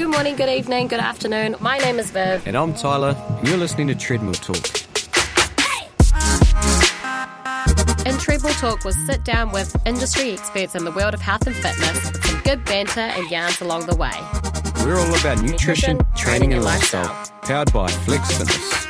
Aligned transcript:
Good 0.00 0.08
morning, 0.08 0.34
good 0.34 0.48
evening, 0.48 0.88
good 0.88 0.98
afternoon. 0.98 1.56
My 1.60 1.76
name 1.76 1.98
is 1.98 2.10
Viv. 2.10 2.46
And 2.46 2.56
I'm 2.56 2.72
Tyler, 2.72 3.14
and 3.28 3.46
you're 3.46 3.58
listening 3.58 3.86
to 3.88 3.94
Treadmill 3.94 4.32
Talk. 4.32 4.56
In 8.06 8.16
Treadmill 8.16 8.54
Talk, 8.54 8.82
we'll 8.82 8.94
sit 8.94 9.24
down 9.24 9.52
with 9.52 9.76
industry 9.84 10.32
experts 10.32 10.74
in 10.74 10.86
the 10.86 10.90
world 10.90 11.12
of 11.12 11.20
health 11.20 11.46
and 11.46 11.54
fitness, 11.54 12.12
with 12.12 12.24
some 12.24 12.40
good 12.44 12.64
banter 12.64 13.00
and 13.00 13.30
yarns 13.30 13.60
along 13.60 13.84
the 13.84 13.94
way. 13.94 14.14
We're 14.86 14.98
all 14.98 15.20
about 15.20 15.42
nutrition, 15.42 15.98
Nutrition, 15.98 16.16
training, 16.16 16.54
and 16.54 16.64
lifestyle. 16.64 17.14
Powered 17.42 17.70
by 17.70 17.88
Flex 17.88 18.38
Fitness. 18.38 18.86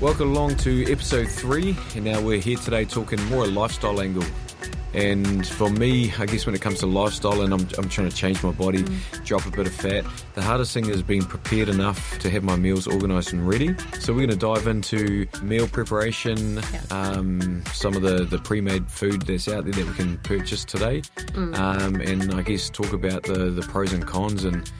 Welcome 0.00 0.28
along 0.30 0.54
to 0.58 0.84
episode 0.92 1.26
three, 1.28 1.76
and 1.96 2.04
now 2.04 2.20
we're 2.20 2.40
here 2.40 2.58
today 2.58 2.84
talking 2.84 3.20
more 3.24 3.44
lifestyle 3.44 4.00
angle. 4.00 4.22
And 4.92 5.46
for 5.46 5.70
me, 5.70 6.12
I 6.18 6.26
guess 6.26 6.46
when 6.46 6.54
it 6.54 6.60
comes 6.60 6.80
to 6.80 6.86
lifestyle 6.86 7.42
and 7.42 7.52
I'm, 7.52 7.66
I'm 7.78 7.88
trying 7.88 8.08
to 8.08 8.16
change 8.16 8.42
my 8.42 8.50
body, 8.50 8.84
drop 9.24 9.46
a 9.46 9.50
bit 9.50 9.66
of 9.66 9.74
fat, 9.74 10.04
the 10.34 10.42
hardest 10.42 10.72
thing 10.74 10.88
is 10.88 11.02
being 11.02 11.22
prepared 11.22 11.68
enough 11.68 12.18
to 12.18 12.30
have 12.30 12.42
my 12.42 12.56
meals 12.56 12.86
organised 12.86 13.32
and 13.32 13.46
ready. 13.46 13.74
So 14.00 14.12
we're 14.12 14.26
going 14.26 14.30
to 14.30 14.36
dive 14.36 14.66
into 14.66 15.26
meal 15.42 15.68
preparation, 15.68 16.60
um, 16.90 17.62
some 17.72 17.94
of 17.94 18.02
the, 18.02 18.24
the 18.24 18.38
pre-made 18.38 18.90
food 18.90 19.22
that's 19.22 19.48
out 19.48 19.64
there 19.64 19.72
that 19.74 19.86
we 19.86 19.94
can 19.94 20.18
purchase 20.18 20.64
today, 20.64 21.02
um, 21.36 21.96
and 21.96 22.34
I 22.34 22.42
guess 22.42 22.68
talk 22.68 22.92
about 22.92 23.22
the, 23.22 23.50
the 23.50 23.62
pros 23.62 23.92
and 23.92 24.06
cons 24.06 24.44
and 24.44 24.70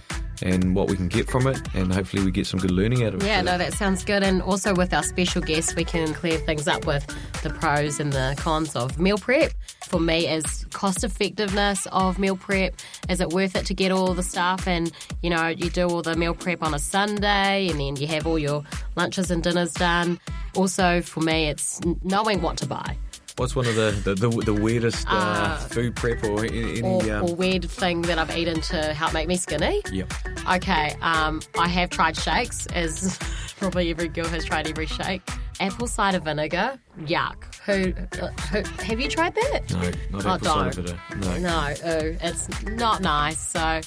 and 0.42 0.74
what 0.74 0.88
we 0.88 0.96
can 0.96 1.08
get 1.08 1.28
from 1.28 1.46
it, 1.46 1.60
and 1.74 1.92
hopefully 1.92 2.24
we 2.24 2.30
get 2.30 2.46
some 2.46 2.60
good 2.60 2.70
learning 2.70 3.04
out 3.04 3.14
of 3.14 3.22
it. 3.22 3.26
Yeah, 3.26 3.42
no, 3.42 3.58
that 3.58 3.72
sounds 3.74 4.04
good. 4.04 4.22
And 4.22 4.42
also 4.42 4.74
with 4.74 4.92
our 4.92 5.02
special 5.02 5.42
guests, 5.42 5.74
we 5.74 5.84
can 5.84 6.14
clear 6.14 6.38
things 6.38 6.68
up 6.68 6.86
with 6.86 7.06
the 7.42 7.50
pros 7.50 8.00
and 8.00 8.12
the 8.12 8.34
cons 8.38 8.76
of 8.76 8.98
meal 8.98 9.18
prep. 9.18 9.52
For 9.86 10.00
me, 10.00 10.28
is 10.28 10.66
cost 10.72 11.02
effectiveness 11.02 11.86
of 11.92 12.18
meal 12.18 12.36
prep. 12.36 12.74
Is 13.08 13.20
it 13.20 13.30
worth 13.30 13.56
it 13.56 13.66
to 13.66 13.74
get 13.74 13.90
all 13.90 14.14
the 14.14 14.22
stuff 14.22 14.68
and 14.68 14.92
you 15.22 15.30
know 15.30 15.48
you 15.48 15.68
do 15.70 15.88
all 15.88 16.02
the 16.02 16.16
meal 16.16 16.34
prep 16.34 16.62
on 16.62 16.74
a 16.74 16.78
Sunday 16.78 17.68
and 17.68 17.80
then 17.80 17.96
you 17.96 18.06
have 18.06 18.26
all 18.26 18.38
your 18.38 18.62
lunches 18.96 19.30
and 19.30 19.42
dinners 19.42 19.72
done. 19.74 20.20
Also, 20.54 21.00
for 21.00 21.20
me, 21.20 21.48
it's 21.48 21.80
knowing 22.02 22.42
what 22.42 22.56
to 22.58 22.66
buy 22.66 22.96
What's 23.40 23.56
one 23.56 23.66
of 23.66 23.74
the 23.74 23.92
the, 24.04 24.14
the, 24.14 24.28
the 24.28 24.52
weirdest 24.52 25.06
uh, 25.08 25.14
Uh, 25.16 25.56
food 25.56 25.96
prep 25.96 26.22
or 26.24 26.44
any? 26.44 26.82
or, 26.82 27.00
um, 27.10 27.24
or 27.24 27.34
weird 27.34 27.64
thing 27.64 28.02
that 28.02 28.18
I've 28.18 28.36
eaten 28.36 28.60
to 28.60 28.92
help 28.92 29.14
make 29.14 29.28
me 29.28 29.38
skinny. 29.38 29.80
Yep. 29.90 30.12
Okay, 30.56 30.94
um, 31.00 31.40
I 31.58 31.66
have 31.66 31.88
tried 31.88 32.18
shakes, 32.18 32.66
as 32.74 33.18
probably 33.58 33.88
every 33.88 34.08
girl 34.08 34.26
has 34.26 34.44
tried 34.44 34.68
every 34.68 34.84
shake. 34.84 35.22
Apple 35.60 35.86
cider 35.86 36.20
vinegar, 36.20 36.78
yuck. 37.02 37.36
Who, 37.66 37.92
uh, 38.22 38.28
who 38.50 38.82
have 38.82 38.98
you 38.98 39.08
tried 39.08 39.34
that? 39.34 39.70
No, 40.10 40.18
not 40.18 40.26
Oh, 40.26 40.30
apple 40.30 40.46
cider 40.46 40.82
vinegar. 40.82 41.00
No. 41.16 41.38
No, 41.38 41.74
ooh, 41.86 42.16
it's 42.22 42.62
not 42.64 43.02
nice. 43.02 43.38
So, 43.38 43.80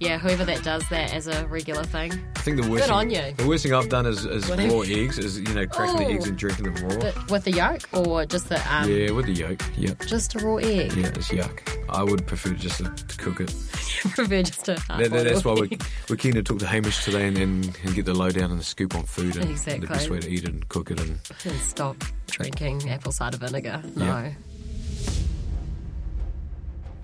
yeah, 0.00 0.18
whoever 0.18 0.44
that 0.44 0.64
does 0.64 0.82
that 0.88 1.14
as 1.14 1.28
a 1.28 1.46
regular 1.46 1.84
thing, 1.84 2.12
I 2.34 2.40
think 2.40 2.60
the 2.60 2.68
worst. 2.68 2.82
Good 2.82 2.88
thing, 2.88 2.96
on 2.96 3.10
you. 3.10 3.32
The 3.36 3.46
worst 3.46 3.62
thing 3.62 3.72
I've 3.74 3.88
done 3.88 4.06
is, 4.06 4.24
is 4.24 4.48
What 4.48 4.58
raw 4.58 4.80
eggs. 4.80 5.18
Is 5.18 5.38
you 5.38 5.54
know 5.54 5.66
cracking 5.66 5.98
the 6.08 6.12
eggs 6.14 6.26
and 6.26 6.36
drinking 6.36 6.64
them 6.72 6.74
raw. 6.88 6.96
The- 6.96 7.24
with 7.30 7.44
the 7.44 7.52
yolk 7.52 7.82
or 7.92 8.26
just 8.26 8.48
the 8.48 8.56
um, 8.74 8.90
yeah, 8.90 9.10
with 9.12 9.26
the 9.26 9.32
yolk. 9.32 9.62
Yep. 9.76 10.06
just 10.06 10.34
a 10.34 10.38
raw 10.44 10.56
egg. 10.56 10.92
Yeah, 10.94 11.06
it's 11.08 11.28
yuck. 11.28 11.60
I 11.92 12.02
would 12.02 12.26
prefer 12.26 12.50
just 12.50 12.78
to, 12.78 12.84
to 12.84 13.16
cook 13.16 13.40
it. 13.40 13.48
prefer 14.14 14.42
just 14.42 14.68
a 14.68 14.74
That, 14.88 15.10
that- 15.10 15.24
that's 15.24 15.44
why 15.44 15.54
we're, 15.54 15.68
we're 16.08 16.16
keen 16.16 16.34
to 16.34 16.42
talk 16.42 16.58
to 16.60 16.66
Hamish 16.66 17.04
today 17.04 17.26
and, 17.28 17.36
and, 17.38 17.64
and 17.84 17.94
get 17.94 18.04
the 18.06 18.14
lowdown 18.14 18.50
and 18.50 18.58
the 18.60 18.64
scoop 18.64 18.94
on 18.94 19.04
food 19.04 19.36
and 19.36 19.50
Exactly. 19.50 19.86
the 19.86 19.92
best 19.92 20.08
way 20.10 20.20
to 20.20 20.28
eat 20.30 20.44
it 20.44 20.50
and 20.50 20.68
cook 20.68 20.90
it. 20.90 21.00
And 21.00 21.18
And 21.44 21.56
stop 21.60 21.96
drinking 22.26 22.88
apple 22.90 23.12
cider 23.12 23.36
vinegar. 23.36 23.82
No. 23.96 24.04
Yeah. 24.06 24.32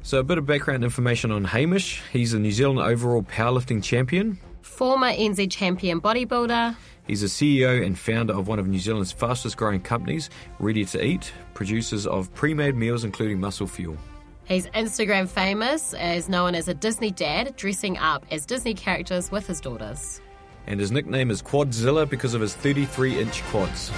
so 0.03 0.19
a 0.21 0.23
bit 0.25 0.39
of 0.39 0.47
background 0.47 0.85
information 0.85 1.31
on 1.33 1.45
Hamish. 1.45 2.01
He's 2.13 2.33
a 2.33 2.39
New 2.39 2.53
Zealand 2.53 2.79
overall 2.81 3.23
powerlifting 3.23 3.83
champion. 3.83 4.39
Former 4.63 5.09
NZ 5.13 5.51
champion 5.51 6.01
bodybuilder. 6.01 6.77
He's 7.07 7.23
a 7.23 7.27
CEO 7.27 7.85
and 7.87 7.97
founder 7.99 8.33
of 8.35 8.49
one 8.49 8.59
of 8.59 8.67
New 8.67 8.81
Zealand's 8.81 9.13
fastest 9.13 9.57
growing 9.57 9.81
companies, 9.81 10.29
Ready 10.59 10.85
to 10.87 11.05
Eat, 11.05 11.33
producers 11.55 12.05
of 12.07 12.33
pre 12.35 12.53
made 12.53 12.75
meals 12.75 13.05
including 13.05 13.41
Muscle 13.41 13.67
Fuel. 13.69 13.97
He's 14.47 14.67
Instagram 14.69 15.29
famous, 15.29 15.93
as 15.95 16.29
known 16.29 16.55
as 16.55 16.69
a 16.69 16.75
Disney 16.75 17.11
dad, 17.11 17.57
dressing 17.57 17.99
up 17.99 18.25
as 18.31 18.47
Disney 18.47 18.75
characters 18.75 19.33
with 19.33 19.49
his 19.49 19.61
daughters. 19.61 20.21
And 20.69 20.79
his 20.79 20.93
nickname 20.93 21.33
is 21.33 21.43
Quadzilla 21.43 22.09
because 22.09 22.33
of 22.33 22.41
his 22.41 22.55
33 22.55 23.19
inch 23.21 23.43
quads. 23.45 23.91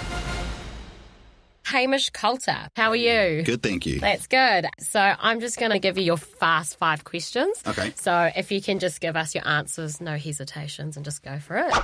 Hamish 1.66 2.08
Coulter, 2.10 2.68
how 2.76 2.88
are 2.88 2.96
you? 2.96 3.42
Good, 3.42 3.62
thank 3.62 3.84
you. 3.84 4.00
That's 4.00 4.26
good. 4.26 4.66
So 4.78 4.98
I'm 4.98 5.40
just 5.40 5.58
going 5.58 5.72
to 5.72 5.78
give 5.78 5.98
you 5.98 6.04
your 6.04 6.16
fast 6.16 6.78
five 6.78 7.04
questions. 7.04 7.62
Okay. 7.66 7.92
So 7.94 8.30
if 8.34 8.50
you 8.50 8.62
can 8.62 8.78
just 8.78 9.02
give 9.02 9.16
us 9.16 9.34
your 9.34 9.46
answers, 9.46 10.00
no 10.00 10.16
hesitations, 10.16 10.96
and 10.96 11.04
just 11.04 11.22
go 11.22 11.38
for 11.38 11.58
it. 11.58 11.74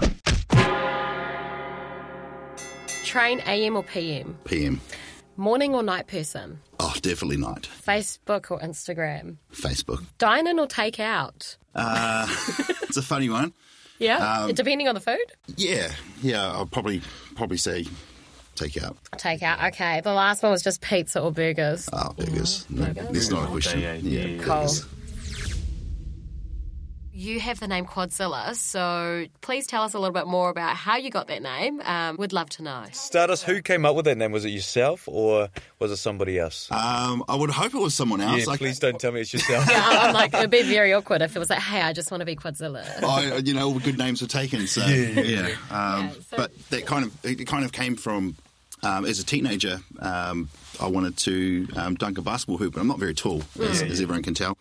Train 3.05 3.41
AM 3.41 3.77
or 3.77 3.83
PM? 3.83 4.39
PM. 4.47 4.81
Morning 5.37 5.75
or 5.75 5.83
night 5.83 6.07
person? 6.07 6.61
Oh, 6.95 7.01
definitely 7.01 7.37
not. 7.37 7.69
Facebook 7.87 8.51
or 8.51 8.59
Instagram? 8.61 9.37
Facebook. 9.53 10.05
Dine 10.19 10.47
in 10.47 10.59
or 10.59 10.67
take 10.67 11.01
out? 11.01 11.57
Uh, 11.75 12.27
it's 12.83 12.97
a 12.97 13.03
funny 13.03 13.29
one. 13.29 13.53
Yeah, 13.99 14.51
depending 14.53 14.89
on 14.89 14.95
the 14.95 15.01
food. 15.01 15.25
Yeah, 15.57 15.91
yeah. 16.21 16.51
I'll 16.51 16.67
probably 16.67 17.01
probably 17.37 17.57
say 17.57 17.87
take 18.57 18.83
out. 18.83 18.97
Take 19.17 19.43
out. 19.43 19.63
Okay. 19.73 20.01
The 20.03 20.13
last 20.13 20.43
one 20.43 20.51
was 20.53 20.63
just 20.63 20.81
pizza 20.81 21.21
or 21.21 21.31
burgers. 21.31 21.89
Oh, 21.93 22.13
burgers. 22.17 22.67
No, 22.69 22.87
that's 22.87 23.31
not 23.31 23.45
a 23.45 23.47
question. 23.47 23.81
Yeah, 23.81 24.43
Cool. 24.43 24.69
Burgers. 27.15 27.25
You 27.27 27.41
have 27.41 27.61
the 27.61 27.69
name 27.69 27.87
Quadzilla, 27.87 28.55
so 28.55 29.27
please 29.41 29.67
tell 29.67 29.83
us 29.83 29.95
a 29.95 29.99
little 29.99 30.13
bit 30.15 30.27
more 30.27 30.51
about 30.51 30.77
how 30.77 30.97
you 30.97 31.11
got 31.11 31.29
that 31.29 31.43
name. 31.43 31.81
Um, 31.85 32.17
we'd 32.19 32.33
love 32.33 32.49
to 32.51 32.63
know. 32.63 32.85
Start 32.93 33.31
us. 33.31 33.43
Who 33.43 33.63
came 33.63 33.85
up 33.87 33.95
with 33.97 34.05
that 34.07 34.17
name? 34.19 34.33
Was 34.33 34.45
it 34.45 34.51
yourself 34.51 35.09
or 35.09 35.49
was 35.79 35.91
it 35.91 35.97
somebody 35.97 36.39
else? 36.39 36.69
Um, 36.71 37.25
I 37.29 37.37
would 37.37 37.51
hope 37.51 37.75
it 37.75 37.79
was 37.81 37.95
someone 37.95 38.21
else. 38.21 38.41
yeah, 38.41 38.45
Like, 38.47 38.59
please 38.59 38.79
don't 38.79 38.99
tell 38.99 39.13
me 39.13 39.21
it's 39.21 39.33
yourself. 39.33 39.65
Yeah, 39.75 39.83
I'm 39.89 40.15
like, 40.15 40.35
it'd 40.35 40.51
be 40.51 40.63
very 40.63 40.93
awkward 40.93 41.23
if 41.23 41.35
it 41.35 41.39
was 41.39 41.51
like, 41.51 41.59
hey, 41.61 41.81
I 41.81 41.93
just 41.93 42.11
want 42.11 42.21
to 42.21 42.25
be 42.27 42.37
Quadzilla. 42.37 42.85
I, 43.03 43.37
you 43.39 43.55
know, 43.55 43.67
all 43.67 43.75
the 43.75 43.81
good 43.81 43.99
names 43.99 44.21
were 44.23 44.29
taken. 44.29 44.67
So 44.67 44.85
yeah, 44.85 45.49
Um, 45.71 46.07
Yeah, 46.07 46.11
so- 46.31 46.37
but 46.37 46.53
that 46.71 46.87
kind 46.87 47.05
of 47.05 47.25
it 47.25 47.47
kind 47.47 47.65
of 47.65 47.73
came 47.73 47.97
from 47.97 48.37
um, 48.83 49.05
as 49.05 49.19
a 49.19 49.25
teenager. 49.25 49.81
Um, 50.01 50.49
I 50.81 50.87
wanted 50.89 51.17
to 51.19 51.69
um, 51.77 51.95
dunk 51.95 52.19
a 52.19 52.23
basketball 52.23 52.59
hoop, 52.59 52.75
but 52.75 52.81
I'm 52.81 52.89
not 52.89 52.99
very 52.99 53.15
tall, 53.15 53.43
as, 53.61 53.81
as 53.83 54.01
everyone 54.01 54.23
can 54.23 54.35
tell. 54.35 54.59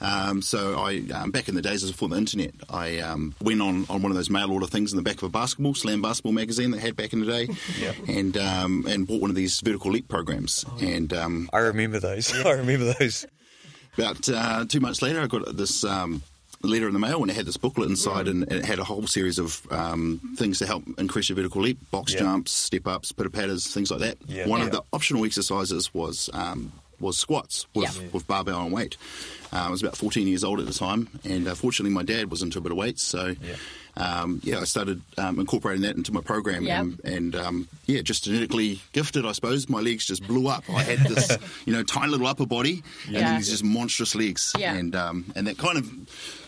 Um, 0.00 0.42
so 0.42 0.78
I, 0.78 1.02
um, 1.12 1.30
back 1.32 1.48
in 1.48 1.54
the 1.56 1.62
days 1.62 1.84
before 1.84 2.08
the 2.08 2.16
internet, 2.16 2.52
I 2.70 2.98
um, 3.00 3.34
went 3.42 3.60
on, 3.60 3.84
on 3.90 4.00
one 4.02 4.12
of 4.12 4.16
those 4.16 4.30
mail 4.30 4.50
order 4.52 4.66
things 4.66 4.92
in 4.92 4.96
the 4.96 5.02
back 5.02 5.16
of 5.16 5.24
a 5.24 5.28
basketball, 5.28 5.74
Slam 5.74 6.00
Basketball 6.02 6.32
magazine 6.32 6.70
they 6.70 6.78
had 6.78 6.94
back 6.96 7.12
in 7.12 7.20
the 7.20 7.26
day, 7.26 7.48
and 8.08 8.36
um, 8.36 8.84
and 8.88 9.06
bought 9.06 9.20
one 9.20 9.30
of 9.30 9.36
these 9.36 9.60
vertical 9.60 9.90
leap 9.90 10.08
programs. 10.08 10.64
And 10.80 11.12
um, 11.12 11.50
I 11.52 11.58
remember 11.58 11.98
those. 11.98 12.32
I 12.46 12.52
remember 12.52 12.92
those. 12.98 13.26
about 13.96 14.28
uh, 14.28 14.64
two 14.68 14.80
months 14.80 15.02
later, 15.02 15.20
I 15.20 15.26
got 15.26 15.56
this 15.56 15.82
um, 15.82 16.22
letter 16.62 16.86
in 16.86 16.92
the 16.92 17.00
mail 17.00 17.20
and 17.22 17.30
it 17.30 17.34
had 17.34 17.46
this 17.46 17.56
booklet 17.56 17.88
inside 17.88 18.28
and, 18.28 18.42
and 18.44 18.52
it 18.60 18.64
had 18.64 18.78
a 18.78 18.84
whole 18.84 19.06
series 19.06 19.38
of 19.38 19.66
um, 19.72 20.20
things 20.36 20.58
to 20.60 20.66
help 20.66 20.82
increase 20.98 21.28
your 21.28 21.36
vertical 21.36 21.62
leap 21.62 21.78
box 21.90 22.12
Yeah. 22.14 22.20
jumps, 22.20 22.52
step 22.52 22.86
ups, 22.86 23.10
pitter 23.12 23.30
patters, 23.30 23.66
things 23.72 23.90
like 23.92 24.00
that. 24.00 24.16
Yeah. 24.26 24.46
One 24.48 24.60
Yeah. 24.60 24.66
of 24.66 24.72
the 24.72 24.82
optional 24.92 25.24
exercises 25.24 25.92
was. 25.92 26.30
Um, 26.32 26.72
was 27.00 27.16
squats 27.16 27.64
with, 27.76 27.96
Yeah. 27.96 28.08
with 28.12 28.26
barbell 28.26 28.60
and 28.64 28.72
weight. 28.72 28.96
Uh, 29.52 29.56
I 29.56 29.70
was 29.70 29.82
about 29.82 29.96
14 29.96 30.26
years 30.26 30.44
old 30.44 30.60
at 30.60 30.66
the 30.66 30.72
time, 30.74 31.08
and 31.24 31.48
uh, 31.48 31.54
fortunately, 31.54 31.94
my 31.94 32.02
dad 32.02 32.30
was 32.30 32.42
into 32.42 32.58
a 32.58 32.60
bit 32.60 32.72
of 32.72 32.78
weights, 32.78 33.02
so 33.02 33.34
yeah, 33.42 33.54
um, 33.96 34.40
yeah 34.44 34.60
I 34.60 34.64
started 34.64 35.00
um, 35.16 35.40
incorporating 35.40 35.82
that 35.82 35.96
into 35.96 36.12
my 36.12 36.20
program, 36.20 36.64
Yeah. 36.64 36.80
and, 36.80 37.00
and 37.04 37.36
um, 37.36 37.68
yeah, 37.86 38.02
just 38.02 38.24
genetically 38.24 38.80
gifted, 38.92 39.24
I 39.24 39.32
suppose. 39.32 39.68
My 39.68 39.80
legs 39.80 40.04
just 40.06 40.26
blew 40.26 40.48
up. 40.48 40.64
I 40.68 40.82
had 40.82 40.98
this, 41.00 41.36
you 41.64 41.72
know, 41.72 41.82
tiny 41.82 42.10
little 42.10 42.26
upper 42.26 42.46
body, 42.46 42.82
and 43.06 43.16
then 43.16 43.36
these 43.36 43.48
just 43.50 43.64
monstrous 43.64 44.14
legs, 44.14 44.52
Yeah. 44.58 44.74
and 44.74 44.94
um, 44.94 45.24
and 45.34 45.46
that 45.46 45.56
kind 45.58 45.78
of 45.78 45.90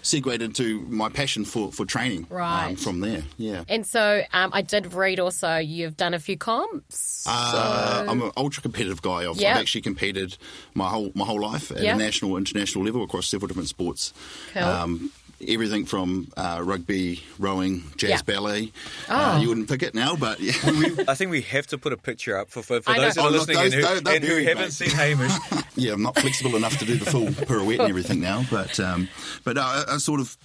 segued 0.02 0.40
into 0.42 0.80
my 0.88 1.08
passion 1.10 1.44
for 1.44 1.72
for 1.72 1.84
training. 1.86 2.26
Right. 2.30 2.68
Um, 2.70 2.76
from 2.76 3.00
there, 3.00 3.22
yeah. 3.38 3.64
And 3.68 3.86
so 3.86 4.22
um, 4.32 4.50
I 4.52 4.62
did 4.62 4.92
read 4.94 5.20
also 5.20 5.56
you've 5.56 5.96
done 5.96 6.12
a 6.14 6.18
few 6.18 6.36
comps. 6.36 7.24
Uh, 7.26 8.06
I'm 8.08 8.22
an 8.22 8.30
ultra 8.36 8.62
competitive 8.62 9.02
guy. 9.02 9.28
I've, 9.28 9.36
Yeah. 9.36 9.52
I've 9.54 9.60
actually 9.60 9.82
competed 9.82 10.36
my 10.74 10.88
whole 10.88 11.12
my 11.14 11.24
whole 11.26 11.40
life 11.40 11.70
at 11.70 11.82
Yeah. 11.82 11.94
a 11.94 11.98
national, 11.98 12.36
international 12.38 12.84
level 12.84 12.89
across 12.96 13.26
several 13.28 13.48
different 13.48 13.68
sports. 13.68 14.12
Cool. 14.52 14.62
Um, 14.64 15.10
everything 15.48 15.86
from 15.86 16.30
uh, 16.36 16.60
rugby, 16.62 17.22
rowing, 17.38 17.82
jazz, 17.96 18.10
Yeah. 18.10 18.22
ballet. 18.22 18.72
Oh. 19.08 19.14
Uh, 19.16 19.38
you 19.40 19.48
wouldn't 19.48 19.68
pick 19.70 19.82
it 19.82 19.94
now, 19.94 20.14
but 20.16 20.38
yeah. 20.40 20.52
I 21.08 21.14
think 21.14 21.30
we 21.30 21.40
have 21.42 21.66
to 21.68 21.78
put 21.78 21.92
a 21.92 21.96
picture 21.96 22.36
up 22.36 22.50
for, 22.50 22.62
for, 22.62 22.82
for 22.82 22.90
I 22.90 22.96
know. 22.96 23.02
those 23.04 23.14
that 23.14 23.20
Oh, 23.22 23.26
are 23.26 23.30
look, 23.30 23.48
listening 23.48 23.72
and 23.72 24.06
who, 24.06 24.10
and 24.14 24.24
who 24.24 24.36
haven't 24.44 24.64
mate. 24.64 24.72
seen 24.72 24.90
Hamish. 24.90 25.32
yeah, 25.76 25.92
I'm 25.94 26.02
not 26.02 26.18
flexible 26.18 26.56
enough 26.56 26.76
to 26.78 26.84
do 26.84 26.96
the 26.96 27.06
full 27.10 27.26
pirouette 27.46 27.80
and 27.80 27.88
everything 27.88 28.20
now, 28.20 28.44
but 28.50 28.78
um, 28.80 29.08
but 29.44 29.56
uh, 29.56 29.84
I, 29.88 29.94
I 29.94 29.96
sort 29.96 30.20
of 30.20 30.36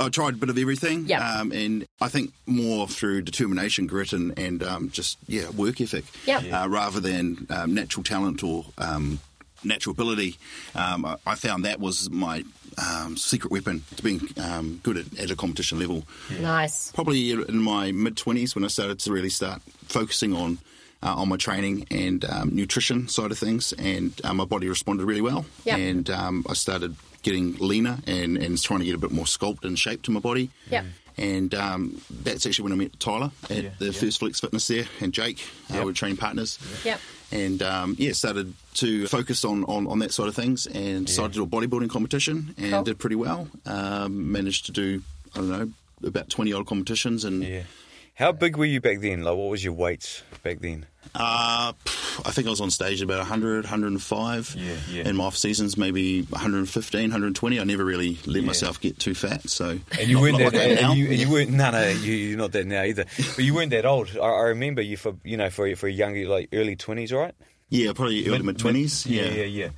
I 0.00 0.08
tried 0.08 0.34
a 0.34 0.36
bit 0.38 0.48
of 0.48 0.58
everything, 0.58 1.06
Yeah. 1.06 1.40
um, 1.40 1.52
and 1.52 1.86
I 2.00 2.08
think 2.08 2.32
more 2.46 2.88
through 2.88 3.22
determination, 3.22 3.86
grit, 3.86 4.12
and, 4.12 4.36
and 4.38 4.62
um, 4.62 4.90
just 4.90 5.16
yeah 5.28 5.48
work 5.50 5.80
ethic, 5.80 6.04
Yeah. 6.26 6.62
uh, 6.62 6.68
rather 6.68 6.98
than 7.00 7.46
um, 7.50 7.72
natural 7.74 8.02
talent 8.02 8.42
or 8.42 8.64
um, 8.78 9.20
natural 9.64 9.92
ability. 9.92 10.38
Um, 10.74 11.04
I, 11.04 11.16
I 11.26 11.34
found 11.34 11.64
that 11.64 11.80
was 11.80 12.10
my 12.10 12.44
um, 12.78 13.16
secret 13.16 13.52
weapon 13.52 13.82
to 13.96 14.02
being 14.02 14.20
um, 14.36 14.80
good 14.82 14.96
at, 14.96 15.18
at 15.18 15.30
a 15.30 15.36
competition 15.36 15.78
level. 15.78 16.04
Nice. 16.40 16.92
Probably 16.92 17.30
in 17.30 17.58
my 17.58 17.92
mid 17.92 18.16
twenties 18.16 18.54
when 18.54 18.64
I 18.64 18.68
started 18.68 18.98
to 19.00 19.12
really 19.12 19.30
start 19.30 19.62
focusing 19.86 20.34
on. 20.34 20.58
Uh, 21.04 21.16
on 21.16 21.28
my 21.28 21.36
training 21.36 21.84
and 21.90 22.24
um, 22.26 22.54
nutrition 22.54 23.08
side 23.08 23.32
of 23.32 23.36
things, 23.36 23.72
and 23.72 24.20
uh, 24.22 24.32
my 24.32 24.44
body 24.44 24.68
responded 24.68 25.04
really 25.04 25.20
well. 25.20 25.44
Yep. 25.64 25.78
And 25.78 26.10
um, 26.10 26.46
I 26.48 26.54
started 26.54 26.94
getting 27.22 27.54
leaner 27.58 27.98
and, 28.06 28.36
and 28.36 28.60
trying 28.60 28.80
to 28.80 28.84
get 28.86 28.94
a 28.94 28.98
bit 28.98 29.10
more 29.12 29.24
sculpt 29.24 29.64
and 29.64 29.78
shape 29.78 30.02
to 30.02 30.10
my 30.10 30.20
body. 30.20 30.50
Yeah. 30.70 30.84
And 31.18 31.54
um, 31.54 32.00
that's 32.10 32.46
actually 32.46 32.64
when 32.64 32.72
I 32.72 32.76
met 32.76 32.98
Tyler 32.98 33.30
at 33.50 33.62
Yeah, 33.64 33.70
the 33.78 33.86
yeah. 33.86 33.92
First 33.92 34.18
Flex 34.20 34.40
Fitness 34.40 34.66
there, 34.68 34.84
and 35.00 35.12
Jake. 35.12 35.40
Uh, 35.70 35.74
Yep. 35.74 35.84
we're 35.84 35.92
training 35.92 36.16
partners. 36.16 36.58
Yep. 36.84 37.00
And 37.30 37.62
um, 37.62 37.96
yeah, 37.98 38.12
started 38.12 38.52
to 38.74 39.06
focus 39.08 39.44
on, 39.44 39.64
on, 39.64 39.86
on 39.86 39.98
that 40.00 40.12
side 40.12 40.28
of 40.28 40.34
things 40.34 40.66
and 40.66 41.06
decided 41.06 41.34
to 41.34 41.38
do 41.38 41.42
a 41.44 41.46
bodybuilding 41.46 41.90
competition 41.90 42.54
and 42.58 42.72
Cool. 42.72 42.82
did 42.82 42.98
pretty 42.98 43.16
well. 43.16 43.48
Um, 43.66 44.32
managed 44.32 44.66
to 44.66 44.72
do, 44.72 45.02
I 45.34 45.38
don't 45.38 45.48
know, 45.50 45.70
about 46.06 46.28
20 46.30 46.52
odd 46.54 46.66
competitions. 46.66 47.24
And 47.24 47.42
Yeah. 47.44 47.62
How 48.14 48.30
big 48.32 48.56
were 48.56 48.64
you 48.66 48.80
back 48.80 49.00
then? 49.00 49.22
Like, 49.22 49.36
what 49.36 49.50
was 49.50 49.64
your 49.64 49.72
weights 49.72 50.22
back 50.42 50.60
then? 50.60 50.86
uh, 51.14 51.72
I 52.24 52.30
think 52.30 52.46
I 52.46 52.50
was 52.50 52.60
on 52.60 52.70
stage 52.70 53.00
at 53.00 53.04
about 53.04 53.18
100, 53.18 53.64
105. 53.64 54.54
Yeah, 54.56 54.74
yeah. 54.90 55.08
In 55.08 55.16
my 55.16 55.24
off 55.24 55.36
seasons, 55.36 55.76
maybe 55.76 56.22
115, 56.22 57.00
120. 57.04 57.58
I 57.60 57.64
never 57.64 57.84
really 57.84 58.18
let 58.26 58.40
Yeah. 58.42 58.46
myself 58.46 58.80
get 58.80 58.98
too 58.98 59.14
fat. 59.14 59.48
So 59.48 59.78
And 59.98 60.08
you 60.08 60.20
weren't 60.20 60.38
that, 60.38 60.52
like 60.52 60.62
I 60.62 60.64
am 60.64 60.70
and 60.72 60.80
now. 60.82 60.92
you, 60.92 61.06
and 61.10 61.18
you 61.18 61.30
weren't 61.30 61.50
no 61.50 61.70
no 61.70 61.88
you, 61.88 62.12
you're 62.12 62.38
not 62.38 62.52
that 62.52 62.66
now 62.66 62.82
either. 62.82 63.06
But 63.34 63.44
you 63.44 63.54
weren't 63.54 63.70
that 63.70 63.86
old. 63.86 64.10
I, 64.16 64.20
I 64.26 64.42
remember 64.48 64.82
you 64.82 64.96
for 64.96 65.14
you 65.24 65.36
know 65.38 65.48
for 65.50 65.74
for 65.76 65.86
a 65.88 65.92
younger 65.92 66.26
like 66.28 66.50
early 66.52 66.76
twenties, 66.76 67.12
right? 67.12 67.34
Yeah, 67.70 67.92
probably 67.94 68.26
early 68.28 68.42
mid 68.42 68.58
20s. 68.58 69.06
Yeah, 69.08 69.24
yeah, 69.24 69.44
yeah. 69.44 69.68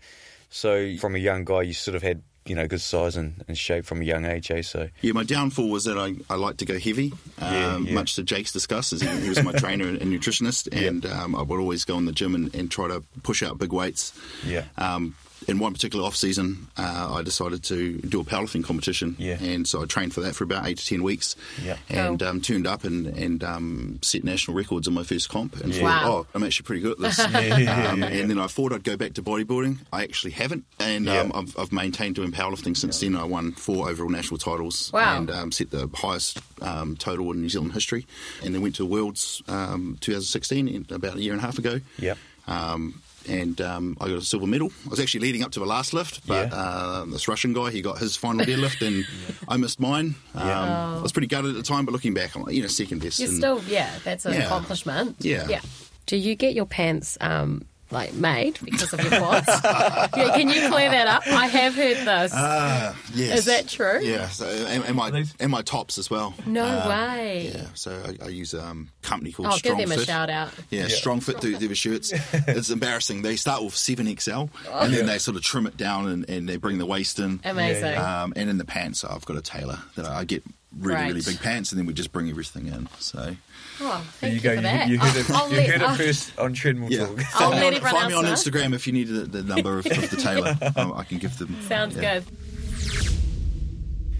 So 0.51 0.97
from 0.97 1.15
a 1.15 1.19
young 1.19 1.45
guy, 1.45 1.63
you 1.63 1.73
sort 1.73 1.95
of 1.95 2.03
had 2.03 2.23
you 2.46 2.55
know 2.55 2.67
good 2.67 2.81
size 2.81 3.17
and, 3.17 3.43
and 3.49 3.56
shape 3.56 3.85
from 3.85 4.00
a 4.00 4.05
young 4.05 4.25
age, 4.25 4.50
eh? 4.50 4.62
So 4.62 4.88
Yeah, 5.00 5.12
my 5.12 5.25
downfall 5.25 5.69
was 5.70 5.85
that 5.85 5.99
I, 5.99 6.14
I 6.29 6.37
like 6.37 6.58
to 6.58 6.64
go 6.64 6.79
heavy, 6.79 7.12
um, 7.38 7.52
Yeah, 7.52 7.79
yeah. 7.79 7.94
much 7.94 8.14
to 8.17 8.23
Jake's 8.23 8.52
disgust, 8.52 8.93
as 8.93 9.00
he, 9.00 9.29
was 9.29 9.43
my 9.43 9.52
trainer 9.58 9.87
and, 9.88 10.00
and 10.00 10.12
nutritionist, 10.12 10.69
and 10.73 11.06
um, 11.06 11.35
I 11.35 11.43
would 11.43 11.58
always 11.61 11.85
go 11.85 11.96
in 11.99 12.05
the 12.05 12.12
gym 12.12 12.35
and, 12.35 12.55
and 12.55 12.70
try 12.70 12.88
to 12.88 13.02
push 13.23 13.43
out 13.43 13.58
big 13.58 13.73
weights. 13.73 14.12
Yeah. 14.46 14.64
Um, 14.76 15.14
in 15.49 15.58
one 15.58 15.73
particular 15.73 16.05
off 16.05 16.17
season, 16.17 16.69
uh, 16.76 17.14
I 17.19 17.23
decided 17.23 17.62
to 17.64 17.99
do 17.99 18.20
a 18.20 18.25
powerlifting 18.25 18.64
competition, 18.64 19.17
Yeah. 19.19 19.38
and 19.43 19.67
so 19.67 19.82
I 19.82 19.87
trained 19.87 20.14
for 20.14 20.20
that 20.23 20.35
for 20.35 20.44
about 20.44 20.67
eight 20.67 20.79
to 20.79 20.87
ten 20.87 21.02
weeks, 21.02 21.37
Yeah. 21.62 21.76
and 21.88 22.19
Cool. 22.20 22.29
um, 22.29 22.41
turned 22.41 22.67
up 22.67 22.85
and, 22.85 23.06
and 23.06 23.43
um, 23.44 23.99
set 24.02 24.25
national 24.25 24.56
records 24.56 24.87
in 24.88 24.94
my 24.94 25.02
first 25.02 25.29
comp, 25.29 25.61
and 25.61 25.73
Yeah. 25.75 25.81
thought, 25.82 26.02
Wow. 26.05 26.12
oh, 26.12 26.26
I'm 26.35 26.43
actually 26.44 26.64
pretty 26.64 26.82
good 26.82 26.93
at 26.93 26.99
this. 27.00 27.19
yeah, 27.32 27.58
yeah, 27.58 27.91
Um, 27.93 28.00
yeah. 28.02 28.08
And 28.08 28.31
then 28.31 28.38
I 28.38 28.46
thought 28.46 28.73
I'd 28.73 28.85
go 28.85 28.96
back 28.96 29.14
to 29.14 29.23
bodybuilding. 29.23 29.79
I 29.93 30.02
actually 30.02 30.32
haven't, 30.32 30.64
and 30.79 31.08
um, 31.08 31.32
I've, 31.35 31.56
I've 31.58 31.73
maintained 31.73 32.14
doing 32.17 32.32
powerlifting 32.32 32.76
since 32.76 33.00
then. 33.00 33.17
I 33.17 33.25
won 33.25 33.52
four 33.52 33.88
overall 33.88 34.11
national 34.11 34.38
titles 34.38 34.91
Wow. 34.93 35.19
and 35.19 35.31
um, 35.31 35.52
set 35.52 35.70
the 35.70 35.88
highest 35.94 36.38
um, 36.62 36.96
total 36.96 37.31
in 37.32 37.41
New 37.41 37.49
Zealand 37.49 37.73
history. 37.73 38.06
And 38.43 38.55
then 38.55 38.62
went 38.62 38.75
to 38.76 38.82
the 38.82 38.87
Worlds 38.88 39.43
um, 39.49 39.99
2016, 40.00 40.87
about 40.91 41.17
a 41.17 41.23
year 41.23 41.32
and 41.32 41.41
a 41.41 41.44
half 41.44 41.58
ago. 41.58 41.81
Yep. 41.99 42.19
Um, 42.46 43.02
and 43.29 43.61
um, 43.61 43.97
I 44.00 44.09
got 44.09 44.19
a 44.19 44.23
silver 44.23 44.47
medal. 44.47 44.71
I 44.87 44.88
was 44.91 45.00
actually 45.00 45.21
leading 45.21 45.43
up 45.43 45.50
to 45.53 45.61
the 45.61 45.67
last 45.67 45.93
lift, 45.93 46.26
but 46.26 46.49
Yeah. 46.49 46.55
uh, 46.55 47.05
this 47.06 47.26
Russian 47.29 47.53
guy, 47.53 47.71
he 47.71 47.82
got 47.82 47.99
his 47.99 48.17
final 48.17 48.44
deadlift, 48.50 48.87
and 48.87 49.06
I 49.49 49.56
missed 49.56 49.81
mine. 49.81 50.15
Um, 50.35 50.49
I 50.49 51.00
was 51.03 51.12
pretty 51.12 51.29
gutted 51.29 51.50
at 51.50 51.56
the 51.56 51.62
time, 51.62 51.85
but 51.85 51.93
looking 51.93 52.15
back, 52.15 52.35
I'm 52.37 52.43
like, 52.43 52.55
you 52.55 52.62
know, 52.62 52.69
second 52.69 53.00
best. 53.03 53.19
You're 53.19 53.29
and- 53.29 53.38
still, 53.38 53.62
yeah, 53.65 53.91
that's 54.05 54.25
an 54.26 54.35
Yeah. 54.35 54.44
accomplishment. 54.47 55.17
Yeah. 55.21 55.47
Yeah. 55.49 55.61
Do 56.06 56.17
you 56.17 56.35
get 56.35 56.55
your 56.55 56.67
pants 56.67 57.17
um, 57.21 57.65
like 57.94 58.12
made 58.14 58.58
because 58.62 58.93
of 58.93 59.00
your 59.00 59.19
quads? 59.20 59.46
yeah, 59.64 60.08
can 60.37 60.49
you 60.50 60.69
clear 60.69 60.91
that 60.91 61.06
up? 61.06 61.26
I 61.26 61.46
have 61.46 61.75
heard 61.75 61.96
this. 61.99 62.32
Ah, 62.35 62.94
yes. 63.14 63.38
Is 63.38 63.44
that 63.46 63.69
true? 63.69 64.00
Yeah, 64.02 64.29
so, 64.29 64.46
and, 64.46 64.85
and 64.85 64.96
my 64.96 65.25
and 65.41 65.50
my 65.50 65.62
tops 65.62 65.96
as 65.96 66.11
well. 66.11 66.35
no 66.44 66.64
Um, 66.67 66.88
way. 66.88 67.52
Yeah, 67.55 67.67
so 67.75 68.02
I, 68.20 68.26
I 68.26 68.29
use 68.29 68.52
um, 68.55 68.91
a 69.02 69.06
company 69.06 69.32
called 69.32 69.52
Strongfit. 69.55 69.73
Oh, 69.73 69.76
give 69.79 69.88
Strong 69.88 69.88
them 69.88 69.93
a 69.93 69.96
Fit. 70.00 70.06
shout 70.06 70.31
out. 70.31 70.50
Yeah, 70.70 70.88
Strong 70.88 71.20
Fit 71.20 71.41
do 71.41 71.56
their 71.56 71.75
shirts. 71.75 72.12
it's 72.32 72.70
embarrassing. 72.70 73.23
They 73.23 73.37
start 73.37 73.62
with 73.62 73.75
seven 73.76 74.14
XL, 74.19 74.31
Oh. 74.32 74.49
and 74.73 74.93
then 74.93 75.06
they 75.06 75.19
sort 75.19 75.37
of 75.37 75.43
trim 75.43 75.67
it 75.67 75.76
down, 75.76 76.08
and, 76.08 76.29
and 76.29 76.49
they 76.49 76.56
bring 76.56 76.79
the 76.79 76.87
waist 76.87 77.19
in. 77.19 77.41
Amazing. 77.44 77.96
Um, 77.96 78.32
and 78.37 78.50
in 78.50 78.58
the 78.58 78.64
pants, 78.64 79.05
I've 79.05 79.25
got 79.25 79.37
a 79.37 79.43
tailor 79.43 79.79
that 79.96 80.06
I 80.06 80.25
get 80.25 80.43
really 80.76 80.96
Great. 80.96 81.06
really 81.08 81.20
big 81.23 81.41
pants, 81.41 81.70
and 81.70 81.79
then 81.79 81.87
we 81.87 81.93
just 81.94 82.12
bring 82.12 82.29
everything 82.29 82.67
in. 82.67 82.88
So 82.99 83.37
Oh, 83.81 84.06
There 84.21 84.31
thank 84.31 84.44
you, 84.44 84.55
for 84.55 84.61
that. 84.62 84.87
You, 84.88 84.94
you 84.94 84.99
heard 85.00 85.17
it, 85.17 85.31
I'll, 85.31 85.37
I'll 85.37 85.50
you 85.50 85.56
let, 85.56 85.69
heard 85.71 85.82
it 85.82 85.97
first 85.97 86.38
on 86.38 86.53
treadmill 86.53 86.91
yeah, 86.91 87.06
talk. 87.06 87.19
I'll 87.41 87.50
find, 87.50 87.50
let 87.50 87.61
me, 87.61 87.67
on, 87.67 87.75
everyone 87.75 87.93
find 87.93 88.09
me 88.09 88.15
on 88.15 88.25
know. 88.25 88.32
Instagram 88.32 88.75
if 88.75 88.87
you 88.87 88.93
need 88.93 89.09
the, 89.09 89.21
the 89.23 89.43
number 89.43 89.79
of, 89.79 89.87
of 89.87 90.11
the 90.11 90.17
tailor. 90.17 90.56
um, 90.76 90.93
I 90.93 91.05
can 91.05 91.19
give 91.19 91.37
them. 91.38 91.56
Sounds 91.62 91.97
yeah. 91.97 92.21
good. 92.21 92.25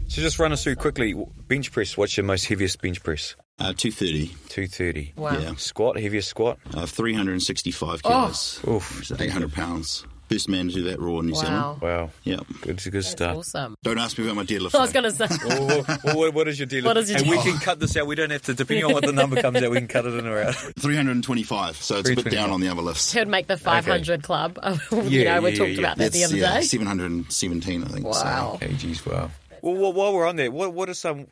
So 0.09 0.21
just 0.23 0.39
run 0.39 0.53
us 0.53 0.63
through 0.63 0.77
quickly. 0.77 1.15
Bench 1.49 1.73
press. 1.73 1.97
What's 1.97 2.17
your 2.17 2.25
most 2.25 2.47
heaviest 2.47 2.81
bench 2.81 3.03
press? 3.03 3.35
Uh, 3.59 3.73
Two 3.77 3.91
thirty, 3.91 4.35
Two 4.49 4.67
thirty. 4.67 5.13
Wow. 5.17 5.39
Yeah. 5.39 5.55
Squat. 5.57 5.99
Heaviest 5.99 6.29
squat. 6.29 6.59
uh, 6.75 6.87
three 6.87 7.15
hundred 7.15 7.33
and 7.33 7.43
sixty-five 7.43 8.01
Oh. 8.05 8.09
kilos. 8.09 8.61
Oof. 8.67 9.21
Eight 9.21 9.31
hundred 9.31 9.53
pounds. 9.53 10.05
First 10.35 10.49
man 10.49 10.67
to 10.69 10.75
do 10.75 10.83
that 10.85 11.01
raw 11.01 11.21
in 11.21 11.27
New 11.27 11.33
Wow. 11.35 11.41
Zealand. 11.41 11.81
Wow. 11.81 12.11
Yeah. 12.25 12.37
Good. 12.63 12.83
Good 12.83 12.93
That's 12.93 13.09
stuff. 13.11 13.37
awesome. 13.37 13.77
Don't 13.85 13.99
ask 13.99 14.19
me 14.19 14.25
about 14.25 14.35
my 14.37 14.45
deadlift. 14.45 14.75
I 14.79 14.81
was 14.81 14.93
going 14.93 15.05
to 15.05 15.11
say. 15.13 15.27
well, 15.47 15.67
well, 15.69 15.99
well, 16.05 16.17
what- 16.17 16.35
what 16.35 16.49
is 16.49 16.59
your 16.59 16.67
deal? 16.67 16.85
What 16.85 16.97
is 16.97 17.09
your 17.09 17.21
and 17.21 17.29
we 17.31 17.39
can 17.39 17.57
cut 17.59 17.79
this 17.79 17.97
out. 17.97 18.07
We 18.09 18.17
don't 18.17 18.31
have 18.31 18.43
to, 18.43 18.55
depending 18.55 18.85
on 18.87 18.93
what 18.93 19.07
the 19.07 19.13
number 19.23 19.41
comes 19.41 19.63
out, 19.63 19.71
we 19.71 19.77
can 19.79 19.87
cut 19.87 20.07
it 20.07 20.15
in 20.15 20.27
or 20.27 20.43
out. 20.43 20.55
325, 20.81 21.77
so 21.77 21.99
it's 21.99 22.11
a 22.11 22.15
bit 22.17 22.31
down 22.31 22.51
on 22.51 22.61
the 22.61 22.69
other 22.69 22.83
lifts. 22.83 23.13
He'd 23.13 23.29
make 23.29 23.47
the 23.47 23.57
500 23.57 24.23
club. 24.25 24.59
you 24.91 25.01
Yeah, 25.03 25.37
know, 25.37 25.43
we 25.43 25.51
yeah, 25.53 25.57
talked 25.57 25.71
yeah. 25.71 25.79
about 25.79 25.99
that 25.99 26.13
the 26.13 26.25
other 26.25 26.37
yeah, 26.37 26.55
day. 26.57 26.63
717, 26.63 27.85
I 27.85 27.87
think. 27.87 28.05
so. 28.05 28.11
Wow. 28.11 28.59
kgs. 28.61 29.07
Wow. 29.07 29.31
Well, 29.63 29.75
well, 29.77 29.93
while 29.93 30.13
we're 30.15 30.27
on 30.27 30.37
there, 30.37 30.51
what 30.51 30.75
what 30.75 30.89
are 30.89 30.95
some 30.95 31.27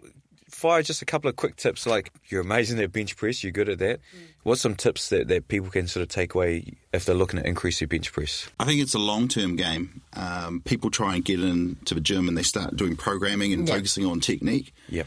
fire? 0.54 0.82
Just 0.82 1.02
a 1.02 1.04
couple 1.04 1.28
of 1.28 1.36
quick 1.36 1.56
tips. 1.56 1.86
Like 1.86 2.10
you're 2.28 2.40
amazing 2.40 2.78
at 2.80 2.92
bench 2.92 3.16
press. 3.16 3.42
You're 3.42 3.52
good 3.52 3.68
at 3.68 3.78
that. 3.78 4.00
What's 4.44 4.60
some 4.60 4.74
tips 4.74 5.08
that, 5.10 5.28
that 5.28 5.48
people 5.48 5.70
can 5.70 5.86
sort 5.86 6.02
of 6.02 6.08
take 6.08 6.34
away 6.34 6.74
if 6.92 7.04
they're 7.04 7.14
looking 7.14 7.40
to 7.40 7.46
increase 7.46 7.78
their 7.78 7.88
bench 7.88 8.12
press? 8.12 8.48
I 8.60 8.64
think 8.64 8.80
it's 8.80 8.94
a 8.94 8.98
long 8.98 9.28
term 9.28 9.56
game. 9.56 10.00
Um, 10.14 10.60
people 10.64 10.90
try 10.90 11.14
and 11.14 11.24
get 11.24 11.40
into 11.40 11.94
the 11.94 12.00
gym 12.00 12.28
and 12.28 12.36
they 12.36 12.42
start 12.42 12.76
doing 12.76 12.96
programming 12.96 13.52
and 13.52 13.66
Yeah. 13.68 13.74
focusing 13.74 14.04
on 14.06 14.20
technique. 14.20 14.74
Yep. 14.88 15.06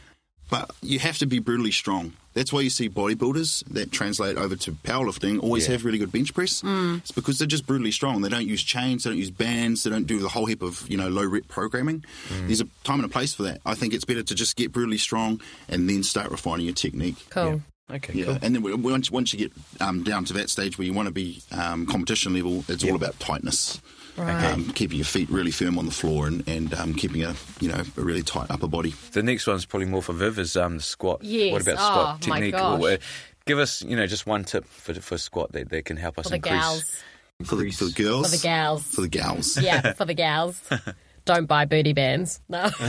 But 0.49 0.69
you 0.81 0.99
have 0.99 1.17
to 1.19 1.25
be 1.25 1.39
brutally 1.39 1.71
strong. 1.71 2.13
That's 2.33 2.51
why 2.53 2.59
you 2.61 2.69
see 2.69 2.89
bodybuilders 2.89 3.63
that 3.73 3.91
translate 3.91 4.37
over 4.37 4.55
to 4.57 4.73
powerlifting 4.73 5.41
always 5.41 5.65
Yeah. 5.65 5.71
have 5.73 5.85
really 5.85 5.97
good 5.97 6.11
bench 6.11 6.33
press. 6.33 6.61
It's 6.65 7.11
because 7.11 7.39
they're 7.39 7.47
just 7.47 7.65
brutally 7.65 7.91
strong. 7.91 8.21
They 8.21 8.29
don't 8.29 8.45
use 8.45 8.61
chains, 8.61 9.03
they 9.03 9.09
don't 9.09 9.17
use 9.17 9.31
bands, 9.31 9.83
they 9.83 9.89
don't 9.89 10.05
do 10.05 10.19
the 10.19 10.27
whole 10.29 10.45
heap 10.45 10.61
of 10.61 10.85
you 10.89 10.97
know 10.97 11.07
low 11.07 11.23
rep 11.25 11.47
programming. 11.47 12.03
There's 12.29 12.61
a 12.61 12.67
time 12.83 12.99
and 12.99 13.05
a 13.05 13.09
place 13.09 13.33
for 13.33 13.43
that. 13.43 13.61
I 13.65 13.73
think 13.73 13.93
it's 13.93 14.05
better 14.05 14.21
to 14.23 14.35
just 14.35 14.55
get 14.55 14.71
brutally 14.71 14.97
strong 14.97 15.41
and 15.69 15.89
then 15.89 16.03
start 16.03 16.29
refining 16.29 16.65
your 16.65 16.75
technique. 16.75 17.15
Cool. 17.29 17.61
Okay. 17.91 18.13
Yeah, 18.13 18.25
Cool. 18.25 18.33
and 18.41 18.55
then 18.55 18.61
w- 18.63 18.77
once 18.77 19.09
once 19.11 19.31
you 19.33 19.39
get 19.39 19.51
um, 19.79 20.03
down 20.03 20.25
to 20.25 20.33
that 20.33 20.49
stage 20.49 20.77
where 20.77 20.85
you 20.85 20.93
want 20.93 21.07
to 21.07 21.13
be 21.13 21.41
um, 21.51 21.85
competition 21.85 22.33
level, 22.33 22.65
it's 22.67 22.83
all 22.83 22.95
about 22.95 23.19
tightness. 23.19 23.79
Right. 24.17 24.51
Um, 24.53 24.69
keeping 24.71 24.97
your 24.97 25.05
feet 25.05 25.29
really 25.29 25.51
firm 25.51 25.77
on 25.77 25.85
the 25.85 25.91
floor 25.91 26.27
and, 26.27 26.47
and 26.47 26.73
um, 26.75 26.93
keeping 26.93 27.23
a 27.23 27.35
you 27.59 27.67
know 27.69 27.81
a 27.97 28.01
really 28.01 28.23
tight 28.23 28.47
upper 28.49 28.67
body. 28.67 28.93
The 29.11 29.21
next 29.23 29.45
one's 29.47 29.65
probably 29.65 29.87
more 29.87 30.01
for 30.01 30.13
Viv 30.13 30.39
is 30.39 30.55
um, 30.55 30.77
the 30.77 30.83
squat. 30.83 31.23
Yes. 31.23 31.51
What 31.51 31.61
about 31.63 31.75
Oh, 31.79 32.17
squat 32.19 32.27
my 32.29 32.35
technique? 32.39 32.53
gosh. 32.53 32.81
Or, 32.81 32.89
uh, 32.91 32.97
give 33.45 33.59
us, 33.59 33.81
you 33.83 33.95
know, 33.95 34.07
just 34.07 34.25
one 34.25 34.43
tip 34.45 34.65
for 34.65 34.93
for 34.95 35.17
squat 35.17 35.51
that, 35.51 35.69
that 35.69 35.85
can 35.85 35.97
help 35.97 36.17
us 36.17 36.25
For 36.25 36.29
the 36.29 36.35
increase. 36.37 36.53
gals. 36.53 37.03
For 37.43 37.55
the, 37.57 37.69
for 37.71 37.83
the 37.85 37.91
girls, 37.91 38.29
For 38.31 38.37
the 38.37 38.41
gals. 38.43 38.83
for 38.87 39.01
the 39.01 39.09
gals. 39.09 39.57
Yeah, 39.61 39.91
for 39.97 40.05
the 40.05 40.13
gals. 40.13 40.61
Don't 41.25 41.45
buy 41.47 41.65
booty 41.65 41.93
bands. 41.93 42.39
No. 42.49 42.69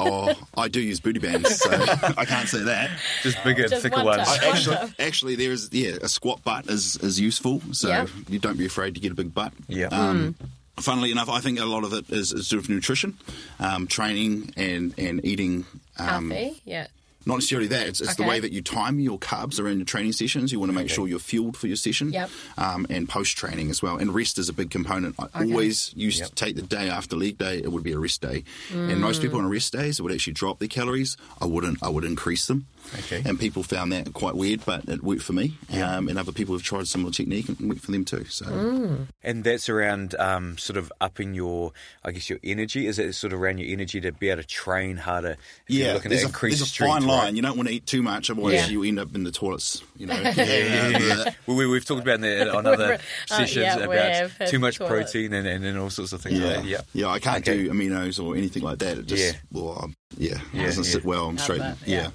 Oh, 0.00 0.32
I 0.56 0.68
do 0.68 0.80
use 0.80 1.00
booty 1.00 1.18
bands, 1.18 1.56
so 1.56 1.70
I 1.72 2.24
can't 2.24 2.48
say 2.48 2.62
that. 2.62 2.88
Just 3.22 3.42
bigger, 3.42 3.66
Just 3.66 3.82
thicker 3.82 3.96
one 3.96 4.04
ones. 4.06 4.32
tip. 4.32 4.42
Actually, 4.44 4.76
Wonder. 4.76 4.94
actually, 5.00 5.34
there 5.34 5.50
is 5.50 5.68
yeah, 5.72 5.96
a 6.00 6.08
squat 6.08 6.44
butt 6.44 6.68
is 6.68 6.96
is 6.98 7.18
useful, 7.18 7.60
so 7.72 7.88
Yeah. 7.88 8.06
you 8.28 8.38
don't 8.38 8.56
be 8.56 8.64
afraid 8.66 8.94
to 8.94 9.00
get 9.00 9.10
a 9.10 9.14
big 9.16 9.34
butt. 9.34 9.52
Yeah. 9.66 9.86
Um, 9.88 10.34
Hmm. 10.38 10.46
Funnily 10.82 11.10
enough, 11.10 11.28
I 11.28 11.40
think 11.40 11.58
a 11.58 11.64
lot 11.64 11.82
of 11.82 11.92
it 11.92 12.08
is, 12.10 12.32
is 12.32 12.44
to 12.48 12.50
do 12.50 12.56
with 12.58 12.68
nutrition, 12.68 13.18
um, 13.58 13.88
training, 13.88 14.52
and 14.56 14.94
and 14.96 15.24
eating. 15.24 15.66
Um, 15.98 16.30
Healthy. 16.30 16.62
Yeah. 16.64 16.86
Not 17.26 17.34
necessarily 17.36 17.68
that. 17.68 17.86
It's, 17.86 18.00
it's 18.00 18.14
the 18.14 18.22
way 18.22 18.40
that 18.40 18.52
you 18.52 18.62
time 18.62 19.00
your 19.00 19.18
carbs 19.18 19.60
around 19.60 19.76
your 19.76 19.84
training 19.84 20.12
sessions. 20.12 20.50
You 20.50 20.60
want 20.60 20.70
to 20.70 20.74
make 20.74 20.88
sure 20.88 21.06
you're 21.06 21.18
fueled 21.18 21.56
for 21.56 21.66
your 21.66 21.76
session. 21.76 22.12
Yep. 22.12 22.30
Um, 22.56 22.86
and 22.88 23.08
post 23.08 23.36
training 23.36 23.70
as 23.70 23.82
well. 23.82 23.98
And 23.98 24.14
rest 24.14 24.38
is 24.38 24.48
a 24.48 24.52
big 24.52 24.70
component. 24.70 25.14
I 25.34 25.44
always 25.44 25.92
used 25.94 26.24
to 26.24 26.32
take 26.34 26.56
the 26.56 26.62
day 26.62 26.88
after 26.88 27.16
leg 27.16 27.36
day. 27.36 27.58
It 27.58 27.70
would 27.70 27.82
be 27.82 27.92
a 27.92 27.98
rest 27.98 28.22
day. 28.22 28.44
And 28.72 29.00
most 29.00 29.20
people 29.20 29.38
on 29.38 29.48
rest 29.50 29.72
days 29.72 30.00
would 30.00 30.12
actually 30.12 30.32
drop 30.34 30.58
their 30.58 30.68
calories. 30.68 31.16
I 31.40 31.46
wouldn't. 31.46 31.82
I 31.82 31.88
would 31.88 32.04
increase 32.04 32.46
them. 32.46 32.66
Okay. 33.00 33.22
And 33.24 33.38
people 33.38 33.62
found 33.62 33.92
that 33.92 34.12
quite 34.12 34.34
weird, 34.34 34.64
but 34.64 34.88
it 34.88 35.02
worked 35.02 35.22
for 35.22 35.32
me. 35.32 35.54
Um, 35.72 36.08
and 36.08 36.18
other 36.18 36.32
people 36.32 36.54
have 36.54 36.62
tried 36.62 36.82
a 36.82 36.86
similar 36.86 37.12
technique 37.12 37.48
and 37.48 37.60
it 37.60 37.66
worked 37.66 37.80
for 37.82 37.92
them 37.92 38.04
too. 38.04 38.24
So 38.26 39.06
And 39.22 39.44
that's 39.44 39.68
around 39.68 40.14
um, 40.16 40.56
sort 40.58 40.76
of 40.76 40.92
upping 41.00 41.34
your, 41.34 41.72
I 42.04 42.12
guess, 42.12 42.30
your 42.30 42.38
energy. 42.42 42.86
Is 42.86 42.98
it 42.98 43.12
sort 43.14 43.32
of 43.32 43.40
around 43.40 43.58
your 43.58 43.68
energy 43.70 44.00
to 44.00 44.12
be 44.12 44.30
able 44.30 44.42
to 44.42 44.48
train 44.48 44.96
harder? 44.96 45.36
If 45.66 45.74
you're 45.76 45.88
looking 45.94 46.02
to 46.04 46.08
there's, 46.10 46.22
a, 46.22 46.26
increase 46.26 46.54
there's 46.58 46.62
a 46.68 46.70
strength 46.70 46.92
fine 47.00 47.06
line. 47.06 47.36
You 47.36 47.42
don't 47.42 47.56
want 47.56 47.68
to 47.68 47.74
eat 47.74 47.86
too 47.86 48.02
much, 48.02 48.30
otherwise 48.30 48.54
Yeah. 48.54 48.66
you 48.68 48.84
end 48.84 48.98
up 48.98 49.14
in 49.14 49.24
the 49.24 49.32
toilets. 49.32 49.82
You 49.96 50.06
know. 50.06 50.14
Yeah, 50.20 50.32
yeah, 50.44 50.98
yeah. 50.98 51.24
Well, 51.46 51.56
we, 51.56 51.66
we've 51.66 51.84
talked 51.84 52.02
about 52.02 52.20
that 52.20 52.48
on 52.54 52.66
other 52.66 52.94
Uh, 52.94 52.98
sessions 53.26 53.56
yeah, 53.64 53.76
about 53.78 54.48
too 54.48 54.58
much 54.58 54.78
toilet. 54.78 54.88
protein 54.90 55.32
and, 55.32 55.46
and, 55.46 55.64
and 55.64 55.78
all 55.78 55.90
sorts 55.90 56.12
of 56.12 56.20
things 56.22 56.38
Yeah. 56.38 56.46
like 56.46 56.56
that. 56.56 56.64
Yeah. 56.64 56.80
yeah, 56.94 57.08
I 57.08 57.18
can't 57.18 57.46
Okay. 57.46 57.64
do 57.64 57.70
aminos 57.70 58.22
or 58.22 58.36
anything 58.36 58.62
like 58.62 58.78
that. 58.78 58.98
It 58.98 59.06
just, 59.06 59.24
Yeah. 59.34 59.38
well, 59.52 59.80
um, 59.82 59.94
yeah, 60.16 60.38
Yeah, 60.52 60.62
it 60.62 60.66
doesn't 60.66 60.84
yeah. 60.84 60.90
sit 60.90 61.04
well. 61.04 61.28
I'm 61.28 61.38
straight. 61.38 61.60
it, 61.60 61.76
yeah. 61.86 62.10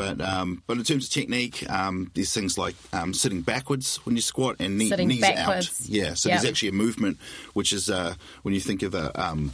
Yeah. 0.00 0.14
But 0.14 0.24
um, 0.26 0.62
but 0.66 0.76
in 0.78 0.84
terms 0.84 1.06
of 1.06 1.10
technique, 1.12 1.68
um, 1.70 2.10
there's 2.14 2.32
things 2.32 2.56
like 2.58 2.74
um, 2.92 3.12
sitting 3.14 3.42
backwards 3.42 3.96
when 4.04 4.16
you 4.16 4.22
squat 4.22 4.56
and 4.60 4.78
knee, 4.78 4.90
knees 4.90 5.20
backwards. 5.20 5.82
out. 5.82 5.88
Yeah, 5.88 6.14
so 6.14 6.28
Yeah. 6.28 6.36
there's 6.36 6.48
actually 6.50 6.68
a 6.70 6.72
movement 6.72 7.18
which 7.54 7.72
is 7.72 7.88
uh, 7.90 8.14
when 8.42 8.54
you 8.54 8.60
think 8.60 8.82
of 8.82 8.94
a 8.94 9.20
um, 9.20 9.52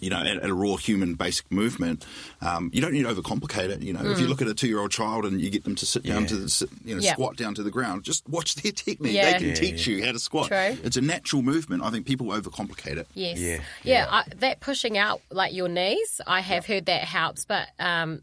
you 0.00 0.10
know, 0.10 0.18
at, 0.18 0.26
at 0.26 0.44
a 0.50 0.54
raw 0.54 0.76
human 0.76 1.14
basic 1.14 1.50
movement, 1.50 2.04
um, 2.42 2.70
you 2.74 2.80
don't 2.80 2.92
need 2.92 3.04
to 3.04 3.08
overcomplicate 3.12 3.70
it. 3.70 3.82
You 3.82 3.94
know, 3.94 4.04
if 4.04 4.20
you 4.20 4.28
look 4.28 4.42
at 4.42 4.46
a 4.46 4.52
two-year-old 4.54 4.90
child 4.90 5.24
and 5.24 5.40
you 5.40 5.48
get 5.48 5.64
them 5.64 5.74
to 5.76 5.86
sit 5.86 6.02
down 6.04 6.22
Yeah. 6.22 6.28
to 6.28 6.36
the, 6.36 6.48
sit, 6.50 6.68
you 6.84 6.94
know, 6.94 7.00
Mm. 7.00 7.04
Yeah. 7.04 7.12
squat 7.14 7.36
down 7.38 7.54
to 7.54 7.62
the 7.62 7.70
ground, 7.70 8.04
just 8.04 8.28
watch 8.28 8.54
their 8.56 8.70
technique. 8.70 9.14
Yeah. 9.14 9.32
They 9.32 9.38
can 9.38 9.48
Yeah, 9.48 9.54
teach 9.54 9.86
you 9.86 10.04
how 10.04 10.12
to 10.12 10.18
squat. 10.18 10.48
True. 10.48 10.76
It's 10.84 10.98
a 10.98 11.00
natural 11.00 11.40
movement. 11.40 11.82
I 11.82 11.90
think 11.90 12.04
people 12.06 12.26
overcomplicate 12.28 12.98
it. 12.98 13.08
Yes. 13.14 13.38
Yeah, 13.40 13.48
Yeah. 13.48 13.60
yeah. 13.82 14.06
I, 14.10 14.24
that 14.36 14.60
pushing 14.60 14.98
out 14.98 15.22
like 15.32 15.54
your 15.54 15.68
knees, 15.68 16.20
I 16.26 16.42
have 16.42 16.66
heard 16.66 16.86
that 16.86 17.02
helps, 17.04 17.46
but 17.46 17.66
um, 17.80 18.20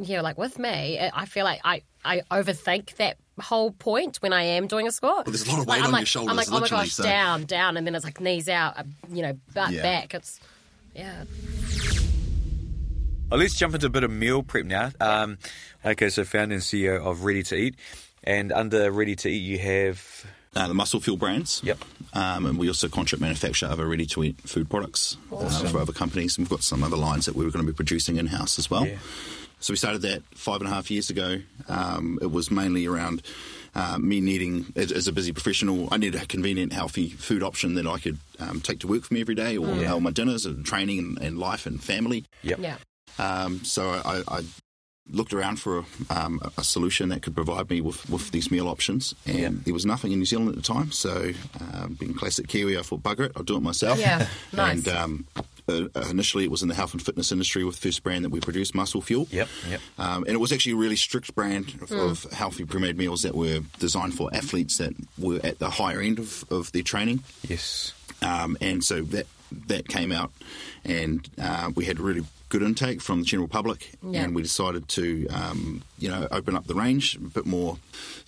yeah, 0.00 0.20
like 0.20 0.38
with 0.38 0.58
me, 0.58 0.98
I 1.12 1.24
feel 1.26 1.44
like 1.44 1.60
I 1.64 1.82
I 2.04 2.22
overthink 2.30 2.96
that 2.96 3.16
whole 3.40 3.70
point 3.72 4.16
when 4.18 4.32
I 4.32 4.42
am 4.42 4.66
doing 4.66 4.86
a 4.86 4.92
squat. 4.92 5.26
Well, 5.26 5.32
there's 5.32 5.46
a 5.46 5.50
lot 5.50 5.60
of 5.60 5.66
weight 5.66 5.78
I'm 5.80 5.86
on 5.86 5.92
like, 5.92 6.00
your 6.00 6.06
shoulders, 6.06 6.30
I'm 6.30 6.36
like, 6.36 6.52
oh 6.52 6.60
my 6.60 6.68
gosh, 6.68 6.92
so- 6.92 7.02
down, 7.04 7.44
down, 7.44 7.76
and 7.76 7.86
then 7.86 7.94
it's 7.94 8.04
like 8.04 8.20
knees 8.20 8.48
out, 8.48 8.78
uh, 8.78 8.84
you 9.12 9.22
know, 9.22 9.38
butt 9.54 9.70
Yeah. 9.72 9.82
back. 9.82 10.14
It's 10.14 10.40
yeah. 10.94 11.24
Well, 13.30 13.40
let's 13.40 13.54
jump 13.54 13.74
into 13.74 13.86
a 13.86 13.90
bit 13.90 14.04
of 14.04 14.10
meal 14.10 14.42
prep 14.42 14.64
now. 14.64 14.90
Um, 15.00 15.36
okay, 15.84 16.08
so 16.08 16.24
founder 16.24 16.54
and 16.54 16.62
CEO 16.62 17.04
of 17.04 17.24
Ready 17.24 17.42
to 17.44 17.56
Eat. 17.56 17.74
And 18.24 18.52
under 18.52 18.90
Ready 18.90 19.16
to 19.16 19.28
Eat, 19.28 19.38
you 19.38 19.58
have. 19.58 20.24
Uh, 20.56 20.66
the 20.66 20.74
Muscle 20.74 20.98
Fuel 20.98 21.18
brands. 21.18 21.60
Yep. 21.62 21.78
Um, 22.14 22.46
and 22.46 22.58
we 22.58 22.68
also 22.68 22.88
contract 22.88 23.20
manufacture 23.20 23.66
other 23.66 23.86
ready 23.86 24.06
to 24.06 24.24
eat 24.24 24.40
food 24.40 24.68
products 24.70 25.16
uh, 25.30 25.46
for 25.68 25.78
other 25.78 25.92
companies. 25.92 26.36
And 26.36 26.44
we've 26.46 26.50
got 26.50 26.62
some 26.62 26.82
other 26.82 26.96
lines 26.96 27.26
that 27.26 27.36
we 27.36 27.44
were 27.44 27.50
going 27.50 27.64
to 27.64 27.70
be 27.70 27.76
producing 27.76 28.16
in 28.16 28.26
house 28.26 28.58
as 28.58 28.68
well. 28.70 28.86
Yeah. 28.86 28.96
So 29.60 29.72
we 29.72 29.76
started 29.76 30.02
that 30.02 30.22
five 30.34 30.60
and 30.60 30.70
a 30.70 30.72
half 30.72 30.90
years 30.90 31.10
ago. 31.10 31.38
Um, 31.68 32.18
it 32.22 32.30
was 32.30 32.50
mainly 32.50 32.86
around 32.86 33.22
uh, 33.74 33.98
me 33.98 34.20
needing, 34.20 34.72
as, 34.76 34.90
as 34.92 35.06
a 35.08 35.12
busy 35.12 35.32
professional, 35.32 35.88
I 35.92 35.96
needed 35.98 36.20
a 36.22 36.26
convenient, 36.26 36.72
healthy 36.72 37.10
food 37.10 37.42
option 37.42 37.74
that 37.74 37.86
I 37.86 37.98
could 37.98 38.18
um, 38.38 38.60
take 38.60 38.80
to 38.80 38.86
work 38.86 39.04
for 39.04 39.14
me 39.14 39.20
every 39.20 39.34
day 39.34 39.56
or 39.56 39.68
Yeah. 39.76 39.94
uh, 39.94 40.00
my 40.00 40.10
dinners 40.10 40.46
and 40.46 40.64
training 40.64 40.98
and, 41.00 41.18
and 41.18 41.38
life 41.38 41.66
and 41.66 41.82
family. 41.82 42.24
Yep. 42.42 42.58
Yeah. 42.60 42.76
Um, 43.18 43.64
so 43.64 43.90
I, 44.04 44.22
I 44.28 44.44
looked 45.10 45.32
around 45.32 45.56
for 45.60 45.84
um, 46.10 46.40
a 46.56 46.62
solution 46.64 47.08
that 47.08 47.22
could 47.22 47.34
provide 47.34 47.68
me 47.70 47.80
with, 47.80 48.08
with 48.10 48.30
these 48.30 48.50
meal 48.50 48.68
options, 48.68 49.14
and 49.26 49.38
Yeah. 49.38 49.48
there 49.64 49.74
was 49.74 49.86
nothing 49.86 50.12
in 50.12 50.18
New 50.18 50.24
Zealand 50.24 50.50
at 50.50 50.54
the 50.56 50.62
time. 50.62 50.92
So, 50.92 51.32
um, 51.74 51.96
being 51.98 52.14
classic 52.14 52.46
Kiwi, 52.48 52.78
I 52.78 52.82
thought, 52.82 53.02
bugger 53.02 53.26
it, 53.26 53.32
I'll 53.36 53.42
do 53.42 53.56
it 53.56 53.62
myself. 53.62 53.98
Yeah, 53.98 54.26
nice. 54.52 54.86
And 54.86 54.88
um, 54.96 55.26
uh, 55.68 55.88
initially, 56.10 56.44
it 56.44 56.50
was 56.50 56.62
in 56.62 56.68
the 56.68 56.74
health 56.74 56.92
and 56.92 57.02
fitness 57.02 57.32
industry 57.32 57.64
with 57.64 57.80
the 57.80 57.88
first 57.88 58.02
brand 58.02 58.24
that 58.24 58.30
we 58.30 58.40
produced, 58.40 58.74
Muscle 58.74 59.00
Fuel. 59.02 59.26
Yep, 59.30 59.48
yep. 59.70 59.80
Um, 59.98 60.24
and 60.24 60.34
it 60.34 60.38
was 60.38 60.52
actually 60.52 60.72
a 60.72 60.76
really 60.76 60.96
strict 60.96 61.34
brand 61.34 61.78
of, 61.82 61.92
of 61.92 62.24
healthy 62.32 62.64
pre-made 62.64 62.96
meals 62.96 63.22
that 63.22 63.34
were 63.34 63.60
designed 63.78 64.14
for 64.14 64.30
athletes 64.32 64.78
that 64.78 64.94
were 65.18 65.40
at 65.44 65.58
the 65.58 65.70
higher 65.70 66.00
end 66.00 66.18
of, 66.18 66.44
of 66.50 66.72
their 66.72 66.82
training. 66.82 67.22
Yes. 67.48 67.92
Um, 68.22 68.56
and 68.60 68.82
so 68.82 69.02
that 69.02 69.26
that 69.66 69.88
came 69.88 70.12
out, 70.12 70.32
and 70.84 71.28
uh, 71.40 71.70
we 71.74 71.84
had 71.84 71.98
really 71.98 72.24
good 72.48 72.62
intake 72.62 73.00
from 73.00 73.20
the 73.20 73.24
general 73.26 73.48
public, 73.48 73.90
Yeah. 74.02 74.24
and 74.24 74.34
we 74.34 74.42
decided 74.42 74.88
to 74.88 75.26
um, 75.28 75.82
you 75.98 76.08
know 76.08 76.26
open 76.30 76.56
up 76.56 76.66
the 76.66 76.74
range 76.74 77.16
a 77.16 77.20
bit 77.20 77.46
more 77.46 77.78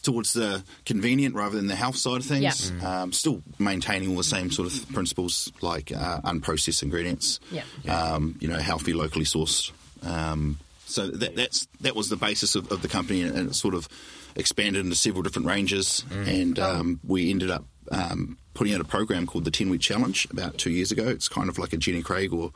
towards 0.03 0.33
the 0.33 0.63
convenient 0.85 1.35
rather 1.35 1.57
than 1.57 1.67
the 1.67 1.77
health 1.77 1.97
side 1.97 2.17
of 2.19 2.25
things. 2.25 2.71
Yeah. 2.71 3.03
Um, 3.03 3.13
still 3.13 3.43
maintaining 3.59 4.11
all 4.11 4.17
the 4.17 4.25
same 4.25 4.51
sort 4.51 4.73
of 4.73 4.89
principles 4.93 5.53
like 5.61 5.93
uh, 5.93 6.21
unprocessed 6.23 6.83
ingredients, 6.83 7.41
Yeah. 7.51 7.65
um, 7.89 8.37
you 8.41 8.49
know, 8.49 8.59
healthy, 8.59 8.93
locally 8.93 9.25
sourced. 9.25 9.73
Um, 10.03 10.59
so 10.87 11.07
that, 11.09 11.37
that's 11.37 11.69
that 11.83 11.95
was 11.95 12.09
the 12.09 12.17
basis 12.17 12.55
of, 12.55 12.71
of 12.73 12.83
the 12.83 12.89
company, 12.89 13.23
and 13.23 13.51
it 13.51 13.55
sort 13.55 13.75
of 13.75 13.89
expanded 14.37 14.85
into 14.85 14.97
several 14.97 15.23
different 15.23 15.47
ranges. 15.49 16.05
And 16.11 16.59
um, 16.59 17.01
we 17.07 17.31
ended 17.31 17.51
up 17.51 17.65
um, 17.93 18.39
putting 18.55 18.75
out 18.75 18.81
a 18.81 18.85
program 18.85 19.27
called 19.27 19.45
the 19.45 19.51
Ten 19.51 19.71
Week 19.71 19.81
Challenge 19.81 20.27
about 20.31 20.57
two 20.59 20.71
years 20.71 20.91
ago. 20.93 21.07
It's 21.09 21.29
kind 21.29 21.49
of 21.49 21.59
like 21.59 21.73
a 21.73 21.77
Jenny 21.77 22.03
Craig 22.03 22.33
or 22.33 22.53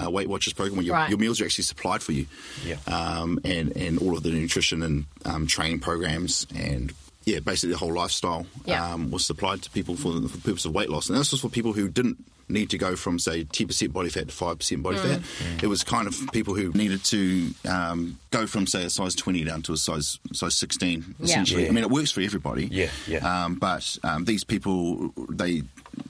uh, 0.00 0.10
Weight 0.10 0.28
Watchers 0.28 0.52
program 0.52 0.76
where 0.76 0.86
your, 0.86 0.94
Right. 0.94 1.10
your 1.10 1.18
meals 1.18 1.40
are 1.40 1.44
actually 1.44 1.64
supplied 1.64 2.02
for 2.02 2.12
you, 2.12 2.26
Yeah. 2.64 2.76
um, 2.86 3.38
and 3.44 3.76
and 3.76 3.98
all 3.98 4.16
of 4.16 4.22
the 4.22 4.30
nutrition 4.30 4.82
and 4.82 5.04
um, 5.24 5.46
training 5.46 5.80
programs 5.80 6.46
and. 6.54 6.92
Yeah, 7.24 7.38
basically 7.38 7.70
the 7.74 7.78
whole 7.78 7.92
lifestyle 7.94 8.46
Yeah. 8.66 8.84
um, 8.94 9.12
was 9.12 9.24
supplied 9.24 9.62
to 9.62 9.70
people 9.70 9.94
for 9.94 10.12
the, 10.12 10.28
for 10.28 10.38
the 10.38 10.42
purpose 10.42 10.64
of 10.64 10.72
weight 10.74 10.90
loss, 10.90 11.08
and 11.08 11.16
this 11.16 11.30
was 11.30 11.40
for 11.40 11.48
people 11.48 11.72
who 11.72 11.88
didn't 11.88 12.16
need 12.48 12.68
to 12.70 12.78
go 12.78 12.96
from 12.96 13.20
say 13.20 13.44
ten 13.44 13.68
percent 13.68 13.92
body 13.92 14.08
fat 14.08 14.26
to 14.26 14.34
five 14.34 14.58
percent 14.58 14.82
body 14.82 14.96
fat. 14.98 15.20
It 15.62 15.68
was 15.68 15.84
kind 15.84 16.08
of 16.08 16.16
people 16.32 16.54
who 16.54 16.72
needed 16.72 17.04
to 17.04 17.54
um, 17.68 18.18
go 18.32 18.48
from 18.48 18.66
say 18.66 18.82
a 18.84 18.90
size 18.90 19.14
twenty 19.14 19.44
down 19.44 19.62
to 19.62 19.72
a 19.72 19.76
size 19.76 20.18
size 20.32 20.56
sixteen. 20.56 21.14
Yeah. 21.20 21.26
Essentially, 21.26 21.62
Yeah. 21.62 21.68
I 21.68 21.72
mean 21.74 21.84
it 21.84 21.90
works 21.90 22.10
for 22.10 22.22
everybody. 22.22 22.66
Yeah, 22.72 22.90
yeah. 23.06 23.18
Um, 23.44 23.54
but 23.54 23.96
um, 24.02 24.24
these 24.24 24.42
people 24.42 25.12
they 25.30 25.62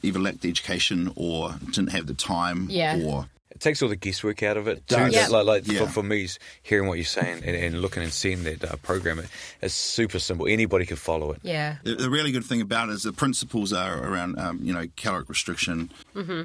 either 0.03 0.19
lacked 0.19 0.41
the 0.41 0.49
education 0.49 1.13
or 1.15 1.55
didn't 1.73 1.91
have 1.93 2.07
the 2.07 2.15
time. 2.15 2.69
Yeah. 2.71 2.97
Or 3.05 3.27
It 3.42 3.42
takes 3.63 3.81
all 3.83 3.89
the 3.89 3.97
guesswork 3.97 4.43
out 4.43 4.57
of 4.57 4.69
it. 4.69 4.87
Too. 4.89 4.97
does. 4.97 5.15
Yeah. 5.15 5.29
Like, 5.29 5.47
like 5.47 5.67
Yeah. 5.67 5.81
for, 5.87 5.87
for 5.87 6.03
me, 6.03 6.29
hearing 6.63 6.89
what 6.89 6.99
you're 6.99 7.05
saying 7.05 7.43
and, 7.45 7.57
and 7.57 7.81
looking 7.81 8.03
and 8.03 8.13
seeing 8.13 8.43
that 8.45 8.65
uh, 8.65 8.77
program, 8.77 9.19
it, 9.21 9.27
it's 9.61 9.75
super 9.75 10.19
simple. 10.19 10.47
Anybody 10.47 10.85
can 10.87 10.97
follow 10.97 11.33
it. 11.33 11.41
Yeah. 11.43 11.77
The, 11.85 11.95
the 11.95 12.11
really 12.11 12.33
good 12.33 12.45
thing 12.45 12.61
about 12.61 12.89
it 12.89 12.93
is 12.93 13.03
the 13.05 13.13
principles 13.13 13.73
are 13.73 14.03
around, 14.03 14.39
um, 14.39 14.59
you 14.63 14.73
know, 14.73 14.87
caloric 14.97 15.29
restriction, 15.29 15.91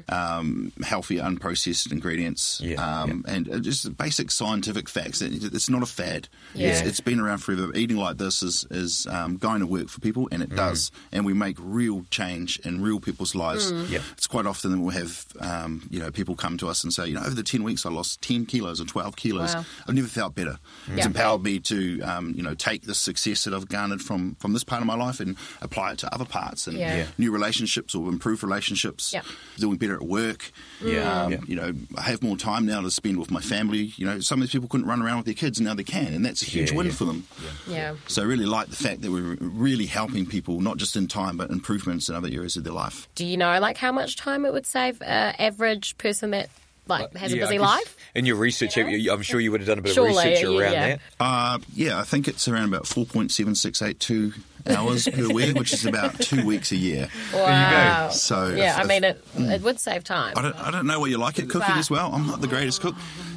um, 0.08 0.72
healthy, 0.84 1.16
unprocessed 1.16 1.90
ingredients, 1.92 2.60
Yeah, 2.62 3.02
um, 3.02 3.24
and 3.28 3.48
uh, 3.50 3.58
just 3.58 3.96
basic 3.96 4.30
scientific 4.30 4.88
facts. 4.88 5.20
It, 5.22 5.42
it's 5.54 5.68
not 5.68 5.82
a 5.82 5.86
fad. 5.86 6.28
Yeah. 6.54 6.68
It's, 6.68 6.80
it's 6.82 7.00
been 7.00 7.20
around 7.20 7.38
forever. 7.38 7.74
Eating 7.74 7.96
like 7.96 8.18
this 8.18 8.42
is, 8.42 8.66
is 8.70 9.06
um, 9.08 9.36
going 9.36 9.60
to 9.60 9.66
work 9.66 9.88
for 9.88 10.00
people, 10.00 10.28
and 10.32 10.42
it 10.42 10.54
does. 10.54 10.90
And 11.12 11.24
we 11.24 11.32
make 11.34 11.56
real 11.58 12.04
change 12.10 12.58
in 12.60 12.82
real 12.82 13.00
people's 13.00 13.34
lives. 13.34 13.70
Yep. 13.72 14.02
It's 14.12 14.26
quite 14.26 14.46
often 14.46 14.72
that 14.72 14.80
we'll 14.80 14.90
have, 14.90 15.26
um, 15.40 15.86
you 15.90 15.98
know, 16.00 16.10
people 16.10 16.34
come 16.36 16.56
to 16.58 16.68
us 16.68 16.84
and 16.84 16.92
say, 16.92 17.07
you 17.08 17.14
know, 17.14 17.20
over 17.22 17.34
the 17.34 17.42
10 17.42 17.62
weeks 17.62 17.84
I 17.86 17.90
lost 17.90 18.20
10 18.22 18.46
kilos 18.46 18.80
or 18.80 18.84
12 18.84 19.16
kilos. 19.16 19.54
Wow. 19.54 19.64
I've 19.86 19.94
never 19.94 20.08
felt 20.08 20.34
better. 20.34 20.58
It's 20.88 20.98
Yeah. 20.98 21.06
empowered 21.06 21.42
me 21.42 21.58
to, 21.60 22.00
um, 22.02 22.34
you 22.36 22.42
know, 22.42 22.54
take 22.54 22.82
the 22.82 22.94
success 22.94 23.44
that 23.44 23.54
I've 23.54 23.68
garnered 23.68 24.02
from, 24.02 24.36
from 24.40 24.52
this 24.52 24.64
part 24.64 24.80
of 24.82 24.86
my 24.86 24.94
life 24.96 25.20
and 25.20 25.36
apply 25.62 25.92
it 25.92 25.98
to 25.98 26.14
other 26.14 26.24
parts 26.24 26.66
and 26.66 26.78
Yeah. 26.78 26.96
Yeah. 26.96 27.06
new 27.18 27.30
relationships 27.30 27.94
or 27.94 28.08
improve 28.08 28.42
relationships. 28.42 29.12
Yeah. 29.12 29.22
Doing 29.58 29.76
better 29.78 29.94
at 29.94 30.02
work. 30.02 30.50
Yeah. 30.84 31.22
Um, 31.24 31.32
Yeah. 31.32 31.38
You 31.46 31.56
know, 31.56 31.72
I 31.96 32.02
have 32.02 32.22
more 32.22 32.36
time 32.36 32.66
now 32.66 32.80
to 32.80 32.90
spend 32.90 33.18
with 33.18 33.30
my 33.30 33.40
family. 33.40 33.92
You 33.96 34.06
know, 34.06 34.20
some 34.20 34.40
of 34.40 34.46
these 34.48 34.52
people 34.52 34.68
couldn't 34.68 34.86
run 34.86 35.02
around 35.02 35.16
with 35.18 35.26
their 35.26 35.34
kids 35.34 35.58
and 35.58 35.66
now 35.66 35.74
they 35.74 35.84
can, 35.84 36.12
and 36.14 36.24
that's 36.24 36.42
a 36.42 36.46
huge 36.46 36.70
Yeah, 36.70 36.76
win 36.76 36.86
yeah. 36.86 36.92
for 36.92 37.04
them. 37.04 37.24
Yeah. 37.68 37.94
So 38.06 38.22
I 38.22 38.24
really 38.26 38.46
like 38.46 38.68
the 38.68 38.76
fact 38.76 39.02
that 39.02 39.10
we're 39.10 39.36
really 39.40 39.86
helping 39.86 40.26
people, 40.26 40.60
not 40.60 40.76
just 40.76 40.96
in 40.96 41.08
time, 41.08 41.36
but 41.36 41.50
improvements 41.50 42.08
in 42.08 42.14
other 42.14 42.28
areas 42.28 42.56
of 42.56 42.64
their 42.64 42.72
life. 42.72 43.08
Do 43.14 43.24
you 43.24 43.36
know 43.36 43.58
like 43.60 43.76
how 43.76 43.92
much 43.92 44.16
time 44.16 44.44
it 44.44 44.52
would 44.52 44.66
save 44.66 45.00
an 45.02 45.34
average 45.38 45.96
person 45.98 46.30
that 46.30 46.48
like 46.88 47.14
has 47.16 47.32
Yeah, 47.32 47.42
a 47.42 47.42
I 47.42 47.46
busy 47.46 47.54
guess 47.58 47.62
life? 47.66 47.96
In 48.14 48.26
your 48.26 48.36
research, 48.36 48.76
You 48.76 48.84
know? 49.06 49.12
I'm 49.14 49.22
sure 49.22 49.38
you 49.40 49.50
would 49.52 49.60
have 49.60 49.68
done 49.68 49.78
a 49.78 49.82
bit 49.82 49.94
Surely, 49.94 50.10
of 50.10 50.16
research 50.16 50.42
yeah, 50.42 50.58
around 50.58 50.72
yeah. 50.72 50.96
that. 50.96 51.00
Uh, 51.20 51.58
yeah, 51.74 51.98
I 51.98 52.02
think 52.04 52.26
it's 52.28 52.48
around 52.48 52.68
about 52.68 52.84
4.7682 52.84 54.34
hours 54.66 55.08
per 55.08 55.28
week, 55.32 55.56
which 55.58 55.72
is 55.72 55.86
about 55.86 56.18
two 56.20 56.44
weeks 56.44 56.72
a 56.72 56.76
year. 56.76 57.08
Wow. 57.32 58.08
So 58.10 58.48
yeah, 58.48 58.74
if- 58.78 58.84
I 58.84 58.88
mean 58.88 59.04
it. 59.04 59.22
It 59.36 59.62
would 59.62 59.78
save 59.80 60.04
time. 60.04 60.34
I 60.36 60.42
don't, 60.42 60.56
I 60.56 60.70
don't 60.70 60.86
know 60.86 61.00
what 61.00 61.10
you 61.10 61.18
like 61.18 61.38
at 61.38 61.46
cooking 61.48 61.68
But- 61.68 61.78
as 61.78 61.90
well. 61.90 62.12
I'm 62.12 62.26
not 62.26 62.40
the 62.40 62.48
greatest 62.48 62.80
cook, 62.80 62.94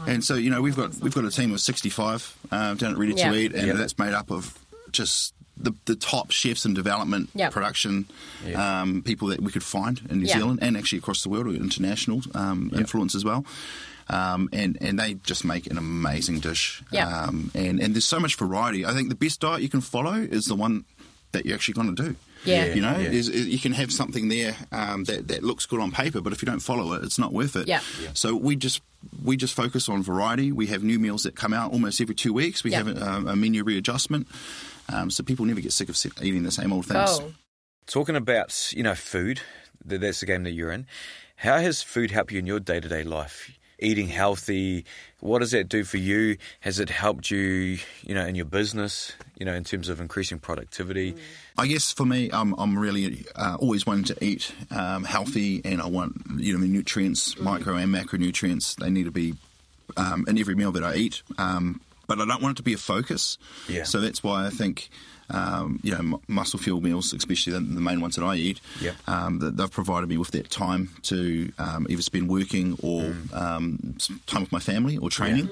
and 0.08 0.24
so 0.24 0.36
you 0.36 0.50
know 0.50 0.62
we've 0.62 0.76
got 0.76 0.96
we've 0.96 1.14
got 1.14 1.26
a 1.26 1.32
team 1.32 1.52
of 1.54 1.60
65 1.62 2.38
uh, 2.52 2.74
down 2.76 2.94
at 2.94 2.98
Ready 2.98 3.14
Yeah. 3.14 3.32
to 3.32 3.38
Eat, 3.38 3.54
and 3.54 3.68
Yeah. 3.68 3.74
that's 3.74 3.98
made 3.98 4.14
up 4.14 4.32
of 4.32 4.58
just 4.92 5.34
the 5.64 5.74
the 5.86 5.96
top 5.96 6.32
chefs 6.32 6.66
in 6.66 6.74
development, 6.74 7.30
Yeah. 7.36 7.50
production, 7.50 8.06
Yeah. 8.46 8.82
um, 8.82 9.02
people 9.04 9.28
that 9.30 9.42
we 9.42 9.52
could 9.52 9.64
find 9.64 10.02
in 10.10 10.20
New 10.20 10.28
Yeah. 10.28 10.38
Zealand 10.40 10.60
and 10.62 10.76
actually 10.78 11.00
across 11.00 11.24
the 11.24 11.30
world, 11.30 11.48
or 11.48 11.54
international 11.54 12.22
um, 12.36 12.72
influence 12.76 13.16
as 13.16 13.24
well. 13.24 13.46
Um, 14.10 14.50
and 14.52 14.78
and 14.82 15.00
they 15.00 15.14
just 15.24 15.46
make 15.46 15.68
an 15.72 15.78
amazing 15.78 16.40
dish. 16.42 16.82
Yeah. 16.92 17.08
Um, 17.08 17.52
and 17.56 17.80
and 17.80 17.94
there's 17.94 18.06
so 18.06 18.20
much 18.20 18.36
variety. 18.36 18.86
I 18.86 18.94
think 18.94 19.10
the 19.10 19.16
best 19.16 19.40
diet 19.40 19.62
you 19.62 19.70
can 19.70 19.82
follow 19.82 20.16
is 20.16 20.46
the 20.46 20.56
one 20.56 20.84
that 21.32 21.46
you're 21.46 21.56
actually 21.56 21.76
going 21.76 21.96
to 21.96 22.04
do. 22.04 22.16
Yeah. 22.44 22.74
You 22.74 22.82
know, 22.82 22.98
Yeah. 22.98 23.10
is, 23.20 23.30
is- 23.30 23.48
you 23.48 23.60
can 23.60 23.72
have 23.74 23.92
something 23.94 24.28
there 24.28 24.56
um, 24.72 25.06
that 25.06 25.28
that 25.30 25.44
looks 25.44 25.66
good 25.68 25.80
on 25.80 25.92
paper, 25.92 26.20
but 26.22 26.34
if 26.34 26.42
you 26.42 26.46
don't 26.48 26.60
follow 26.60 26.94
it, 26.94 27.04
it's 27.04 27.20
not 27.20 27.32
worth 27.32 27.56
it. 27.56 27.68
Yeah. 27.68 27.80
Yeah. 28.04 28.10
So 28.14 28.36
we 28.36 28.56
just 28.58 28.82
we 29.24 29.38
just 29.38 29.54
focus 29.54 29.88
on 29.88 30.04
variety. 30.04 30.52
We 30.52 30.68
have 30.68 30.84
new 30.84 31.00
meals 31.00 31.24
that 31.24 31.36
come 31.36 31.54
out 31.54 31.72
almost 31.72 32.02
every 32.02 32.16
two 32.16 32.34
weeks. 32.34 32.64
We 32.64 32.72
Yeah. 32.72 32.84
have 32.84 32.88
a, 32.88 33.30
a 33.32 33.36
menu 33.36 33.64
readjustment, 33.64 34.28
um, 34.90 35.10
so 35.10 35.24
people 35.24 35.46
never 35.46 35.62
get 35.62 35.74
sick 35.74 35.90
of 35.90 35.98
eating 36.22 36.44
the 36.44 36.52
same 36.52 36.72
old 36.74 36.86
things. 36.86 37.20
Oh, 37.22 37.34
Talking 37.88 38.16
about 38.16 38.72
you 38.74 38.84
know 38.84 38.96
food, 38.96 39.42
that's 39.84 40.20
the 40.20 40.26
game 40.26 40.44
that 40.44 40.52
you're 40.52 40.72
in. 40.72 40.86
How 41.38 41.58
has 41.58 41.82
food 41.82 42.12
helped 42.12 42.32
you 42.32 42.40
in 42.40 42.46
your 42.46 42.60
day 42.60 42.80
to 42.80 42.88
day 42.88 43.04
life? 43.04 43.52
eating 43.82 44.08
healthy. 44.08 44.86
What 45.20 45.40
does 45.40 45.52
that 45.52 45.68
do 45.68 45.84
for 45.84 45.98
you? 45.98 46.38
Has 46.62 46.80
it 46.80 46.90
helped 46.90 47.30
you, 47.32 47.80
you 48.04 48.14
know, 48.16 48.26
in 48.26 48.36
your 48.36 48.46
business, 48.46 49.14
you 49.38 49.46
know, 49.46 49.54
in 49.54 49.64
terms 49.64 49.90
of 49.90 50.00
increasing 50.00 50.40
productivity? 50.40 51.16
I 51.58 51.68
guess 51.68 51.92
for 51.92 52.06
me, 52.06 52.30
I'm, 52.32 52.54
I'm 52.54 52.78
really 52.78 53.26
uh, 53.36 53.58
always 53.60 53.86
wanting 53.86 54.06
to 54.06 54.24
eat 54.24 54.54
um, 54.72 55.04
healthy, 55.04 55.62
and 55.66 55.82
I 55.82 55.88
want 55.88 56.22
you 56.38 56.54
know 56.54 56.60
the 56.60 56.68
nutrients, 56.68 57.38
micro 57.40 57.76
and 57.76 57.94
macronutrients. 57.94 58.76
They 58.76 58.90
need 58.90 59.04
to 59.04 59.12
be 59.12 59.34
um, 59.98 60.26
in 60.28 60.38
every 60.38 60.56
meal 60.56 60.72
that 60.72 60.84
I 60.84 60.96
eat. 60.96 61.24
Um, 61.38 61.82
but 62.12 62.20
I 62.22 62.26
don't 62.26 62.42
want 62.44 62.56
it 62.56 62.58
to 62.58 62.64
be 62.64 62.74
a 62.74 62.78
focus. 62.78 63.38
Yeah. 63.70 63.84
So 63.86 64.00
that's 64.02 64.22
why 64.24 64.46
I 64.48 64.50
think. 64.50 64.90
Um, 65.34 65.80
you 65.82 65.92
know, 65.94 66.00
m- 66.00 66.16
muscle 66.28 66.60
fuel 66.60 66.82
meals, 66.82 67.14
especially 67.14 67.54
the, 67.54 67.62
the 67.62 67.80
main 67.80 68.02
ones 68.02 68.18
that 68.18 68.26
I 68.26 68.36
eat, 68.36 68.60
Yeah. 68.82 68.92
um, 69.08 69.40
that 69.40 69.56
they've 69.56 69.72
provided 69.72 70.10
me 70.10 70.18
with 70.18 70.32
that 70.32 70.50
time 70.50 70.90
to 71.04 71.50
um, 71.58 71.88
either 71.90 72.02
spend 72.02 72.28
working 72.28 72.76
or 72.84 73.04
Mm. 73.04 73.34
um, 73.34 73.96
time 74.28 74.42
with 74.42 74.52
my 74.52 74.60
family 74.60 74.98
or 74.98 75.10
training. 75.10 75.50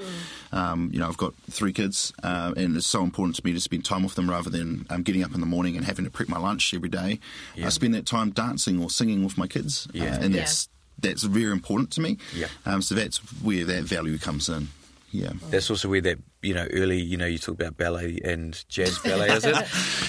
Um, 0.51 0.89
you 0.91 0.99
know, 0.99 1.07
I've 1.07 1.15
got 1.15 1.33
three 1.49 1.71
kids, 1.71 2.11
uh, 2.23 2.51
and 2.57 2.75
it's 2.75 2.87
so 2.87 3.03
important 3.03 3.37
to 3.37 3.45
me 3.45 3.53
to 3.53 3.61
spend 3.61 3.85
time 3.85 4.03
with 4.03 4.15
them 4.15 4.29
rather 4.29 4.49
than 4.49 4.85
um, 4.89 5.01
getting 5.03 5.23
up 5.23 5.33
in 5.33 5.39
the 5.39 5.45
morning 5.55 5.77
and 5.77 5.85
having 5.85 6.03
to 6.03 6.11
prep 6.11 6.27
my 6.27 6.39
lunch 6.39 6.73
every 6.73 6.89
day. 6.89 7.19
Yeah. 7.55 7.67
I 7.67 7.69
spend 7.69 7.93
that 7.93 8.05
time 8.05 8.31
dancing 8.31 8.81
or 8.83 8.89
singing 8.89 9.23
with 9.23 9.37
my 9.37 9.47
kids, 9.47 9.87
uh, 9.87 9.91
Yeah. 10.03 10.19
and 10.19 10.33
Yeah. 10.33 10.41
that's 10.41 10.67
that's 10.99 11.23
very 11.23 11.53
important 11.53 11.91
to 11.91 12.01
me. 12.01 12.17
Yeah. 12.35 12.47
Um, 12.65 12.81
so 12.81 12.95
that's 12.95 13.19
where 13.41 13.63
that 13.63 13.83
value 13.85 14.17
comes 14.17 14.49
in. 14.49 14.67
Yeah. 15.11 15.31
That's 15.51 15.69
also 15.69 15.87
where 15.87 16.01
that, 16.01 16.17
you 16.41 16.53
know, 16.53 16.65
early, 16.71 17.01
you 17.01 17.17
know, 17.17 17.25
you 17.25 17.37
talk 17.37 17.55
about 17.55 17.75
ballet 17.75 18.19
and 18.23 18.63
jazz 18.69 18.97
ballet, 19.03 19.27
is 19.29 19.43
it? 19.45 19.55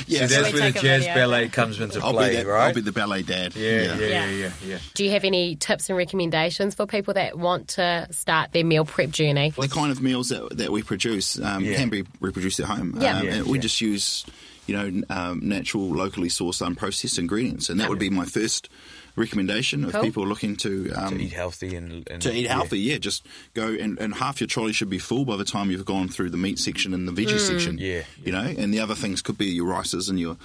Yeah, 0.07 0.27
so 0.27 0.35
so 0.37 0.43
that's 0.43 0.53
we 0.55 0.61
where 0.61 0.71
the 0.73 0.79
jazz 0.81 1.03
video. 1.03 1.15
ballet 1.15 1.49
comes 1.49 1.81
into 1.81 2.01
I'll 2.01 2.13
play, 2.13 2.37
that. 2.37 2.47
right? 2.47 2.69
I'll 2.69 2.75
be 2.75 2.81
the 2.83 2.93
ballet 2.93 3.23
dad. 3.23 3.57
yeah, 3.57 3.71
yeah, 3.71 3.95
yeah, 3.95 4.07
Yeah. 4.07 4.31
yeah, 4.31 4.51
yeah. 4.65 4.79
Do 4.95 5.05
you 5.05 5.11
have 5.11 5.25
any 5.25 5.57
tips 5.57 5.89
and 5.89 5.99
recommendations 5.99 6.75
for 6.75 6.87
people 6.87 7.15
that 7.15 7.37
want 7.39 7.69
to 7.71 8.07
start 8.13 8.53
their 8.53 8.65
meal 8.65 8.85
prep 8.85 9.11
journey? 9.11 9.51
the 9.51 9.69
kind 9.69 9.91
of 9.91 10.01
meals 10.01 10.29
that, 10.29 10.57
that 10.57 10.71
we 10.71 10.83
produce 10.83 11.41
um, 11.41 11.65
Yeah. 11.65 11.77
can 11.77 11.89
be 11.89 12.05
reproduced 12.21 12.61
at 12.61 12.67
home. 12.67 12.97
Yeah. 13.01 13.19
Um, 13.19 13.27
Yeah, 13.27 13.33
and 13.35 13.47
we 13.47 13.59
yeah. 13.59 13.63
just 13.63 13.81
use, 13.81 14.25
you 14.67 14.77
know, 14.77 15.03
um, 15.11 15.41
natural, 15.43 15.89
locally 15.89 16.29
sourced, 16.29 16.63
unprocessed 16.65 17.19
ingredients, 17.19 17.69
and 17.69 17.81
that 17.81 17.89
would 17.89 17.99
be 17.99 18.11
my 18.11 18.25
first 18.25 18.69
recommendation 19.17 19.85
if 19.85 19.93
Cool. 19.93 20.03
people 20.03 20.25
are 20.25 20.29
looking 20.29 20.57
to. 20.57 20.93
Um, 20.93 21.17
To 21.17 21.23
eat 21.23 21.33
healthy 21.33 21.77
and, 21.77 22.09
and 22.11 22.23
to 22.23 22.33
eat 22.33 22.47
healthy, 22.49 22.79
yeah. 22.81 22.99
just 22.99 23.27
go 23.55 23.69
and, 23.69 23.99
and 23.99 24.15
half 24.15 24.41
your 24.41 24.49
trolley 24.49 24.73
should 24.73 24.91
be 24.91 24.99
full 24.99 25.25
by 25.25 25.37
the 25.37 25.45
time 25.45 25.71
you've 25.71 25.85
gone 25.85 26.09
through 26.09 26.31
the 26.31 26.37
meat 26.37 26.59
section 26.59 26.95
and 26.95 27.07
the 27.09 27.13
veggie 27.13 27.39
section. 27.39 27.79
Yeah. 27.79 28.03
you 28.25 28.33
know, 28.33 28.41
and 28.43 28.73
the 28.73 28.81
other 28.81 28.95
things 28.95 29.23
could 29.23 29.39
be 29.39 29.47
your 29.47 29.67
rices 29.67 30.09
and 30.09 30.19
your 30.19 30.37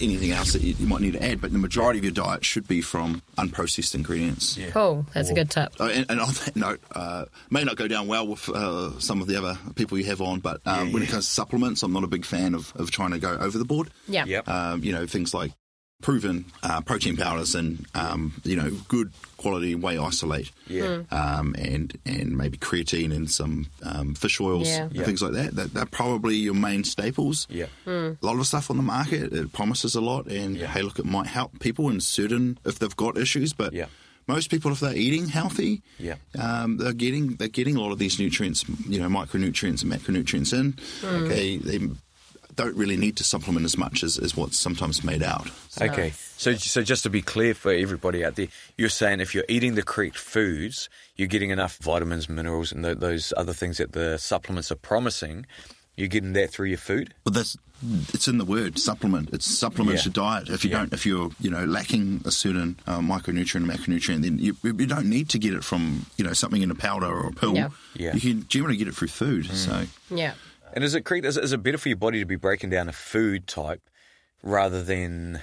anything 0.00 0.30
else 0.30 0.52
that 0.52 0.62
you, 0.62 0.76
you 0.78 0.86
might 0.86 1.00
need 1.00 1.14
to 1.14 1.22
add. 1.24 1.40
But 1.40 1.52
the 1.52 1.58
majority 1.58 1.98
of 1.98 2.04
your 2.04 2.12
diet 2.12 2.44
should 2.44 2.68
be 2.68 2.80
from 2.80 3.20
unprocessed 3.36 3.94
ingredients. 3.96 4.56
Yeah. 4.56 4.70
Cool. 4.70 5.06
That's 5.12 5.30
a 5.30 5.34
good 5.34 5.50
tip. 5.50 5.72
Oh, 5.80 5.88
and, 5.88 6.06
and 6.08 6.20
on 6.20 6.32
that 6.44 6.54
note, 6.54 6.80
uh, 6.94 7.24
may 7.50 7.64
not 7.64 7.76
go 7.76 7.88
down 7.88 8.06
well 8.06 8.26
with 8.26 8.48
uh, 8.48 8.98
some 9.00 9.20
of 9.20 9.26
the 9.26 9.36
other 9.36 9.58
people 9.74 9.98
you 9.98 10.04
have 10.04 10.20
on, 10.20 10.38
but 10.40 10.60
um, 10.66 10.88
Yeah, 10.88 10.94
when 10.94 11.02
it 11.02 11.08
comes 11.08 11.26
to 11.26 11.32
supplements, 11.32 11.82
I'm 11.82 11.92
not 11.92 12.04
a 12.04 12.08
big 12.08 12.24
fan 12.24 12.54
of, 12.54 12.72
of 12.76 12.90
trying 12.92 13.10
to 13.10 13.18
go 13.18 13.30
over 13.40 13.58
the 13.58 13.64
board. 13.64 13.90
Yeah. 14.06 14.24
Yep. 14.24 14.48
Um, 14.48 14.84
you 14.84 14.92
know, 14.92 15.06
things 15.06 15.34
like 15.34 15.52
proven 16.02 16.44
uh, 16.62 16.80
protein 16.80 17.16
powders 17.16 17.54
and 17.54 17.84
um, 17.94 18.32
you 18.44 18.54
know 18.56 18.70
good 18.88 19.12
quality 19.36 19.74
whey 19.74 19.98
isolate, 19.98 20.50
Yeah. 20.68 21.02
um, 21.10 21.54
and 21.58 21.96
and 22.06 22.36
maybe 22.36 22.56
creatine 22.56 23.12
and 23.14 23.30
some 23.30 23.66
um, 23.82 24.14
fish 24.14 24.40
oils 24.40 24.68
Yeah. 24.68 24.84
and 24.84 24.94
Yeah. 24.94 25.04
things 25.04 25.22
like 25.22 25.32
that. 25.32 25.56
that. 25.56 25.74
They're 25.74 25.86
probably 25.86 26.36
your 26.36 26.54
main 26.54 26.84
staples. 26.84 27.46
Yeah. 27.50 27.66
A 27.86 28.16
lot 28.22 28.38
of 28.38 28.46
stuff 28.46 28.70
on 28.70 28.76
the 28.76 28.82
market 28.82 29.32
it 29.32 29.52
promises 29.52 29.94
a 29.96 30.00
lot, 30.00 30.26
and 30.26 30.56
Yeah. 30.56 30.66
hey, 30.68 30.82
look, 30.82 30.98
it 30.98 31.04
might 31.04 31.26
help 31.26 31.58
people 31.60 31.88
in 31.90 32.00
certain 32.00 32.58
if 32.64 32.78
they've 32.78 32.96
got 32.96 33.18
issues, 33.18 33.52
but 33.52 33.72
Yeah. 33.72 33.86
most 34.28 34.50
people, 34.50 34.70
if 34.72 34.80
they're 34.80 34.96
eating 34.96 35.28
healthy, 35.28 35.82
Yeah. 35.98 36.16
um, 36.38 36.76
they're 36.76 36.92
getting 36.92 37.34
they're 37.36 37.48
getting 37.48 37.74
a 37.76 37.80
lot 37.80 37.90
of 37.92 37.98
these 37.98 38.18
nutrients, 38.20 38.64
you 38.88 39.00
know, 39.00 39.08
micronutrients 39.08 39.82
and 39.82 39.92
macronutrients 39.92 40.52
in. 40.52 40.76
They 41.28 41.56
they 41.56 41.80
don't 42.58 42.76
really 42.76 42.96
need 42.96 43.16
to 43.16 43.24
supplement 43.24 43.64
as 43.64 43.76
much 43.78 44.02
as, 44.02 44.18
as 44.18 44.36
what's 44.36 44.58
sometimes 44.58 45.02
made 45.04 45.22
out. 45.22 45.48
Okay. 45.80 46.10
So, 46.36 46.54
so 46.54 46.82
just 46.82 47.04
to 47.04 47.10
be 47.10 47.22
clear 47.22 47.54
for 47.54 47.72
everybody 47.72 48.24
out 48.24 48.34
there, 48.34 48.48
you're 48.76 48.88
saying 48.88 49.20
if 49.20 49.34
you're 49.34 49.44
eating 49.48 49.74
the 49.76 49.82
correct 49.82 50.18
foods, 50.18 50.88
you're 51.16 51.28
getting 51.28 51.50
enough 51.50 51.78
vitamins, 51.78 52.28
minerals, 52.28 52.72
and 52.72 52.84
th 52.84 52.98
those 52.98 53.32
other 53.36 53.54
things 53.54 53.78
that 53.78 53.92
the 53.92 54.18
supplements 54.18 54.70
are 54.72 54.80
promising. 54.90 55.46
You're 55.96 56.08
getting 56.16 56.32
that 56.34 56.50
through 56.50 56.68
your 56.74 56.78
food. 56.90 57.06
But 57.24 57.34
that's 57.34 57.56
it's 58.14 58.26
in 58.28 58.38
the 58.38 58.44
word 58.44 58.78
supplement. 58.78 59.30
It's 59.32 59.46
supplements 59.46 60.02
Yeah. 60.02 60.08
your 60.08 60.14
diet. 60.24 60.48
If 60.50 60.64
you 60.64 60.70
Yeah. 60.70 60.78
don't, 60.78 60.92
if 60.92 61.06
you're 61.06 61.30
you 61.44 61.50
know 61.54 61.64
lacking 61.64 62.22
a 62.24 62.30
certain 62.30 62.70
uh, 62.86 62.98
micronutrient 63.12 63.62
or 63.66 63.70
macronutrient, 63.74 64.22
then 64.22 64.38
you, 64.38 64.56
you 64.62 64.86
don't 64.94 65.06
need 65.16 65.28
to 65.34 65.38
get 65.38 65.54
it 65.54 65.62
from 65.64 66.06
you 66.18 66.24
know 66.26 66.34
something 66.34 66.62
in 66.62 66.70
a 66.70 66.74
powder 66.88 67.06
or 67.06 67.28
a 67.28 67.32
pill. 67.32 67.54
Yeah. 67.54 67.70
Yeah. 67.94 68.14
You 68.14 68.20
can 68.20 68.46
generally 68.48 68.76
get 68.76 68.88
it 68.88 68.94
through 68.96 69.08
food. 69.22 69.46
So 69.66 69.86
Yeah. 70.10 70.34
And 70.74 70.84
is 70.84 70.94
it 70.94 71.04
correct? 71.04 71.24
Is 71.26 71.36
it, 71.36 71.44
is 71.44 71.52
it 71.52 71.62
better 71.62 71.78
for 71.78 71.88
your 71.88 71.96
body 71.98 72.20
to 72.20 72.24
be 72.26 72.36
breaking 72.36 72.70
down 72.70 72.88
a 72.88 72.92
food 72.92 73.46
type 73.46 73.82
rather 74.42 74.82
than 74.82 75.40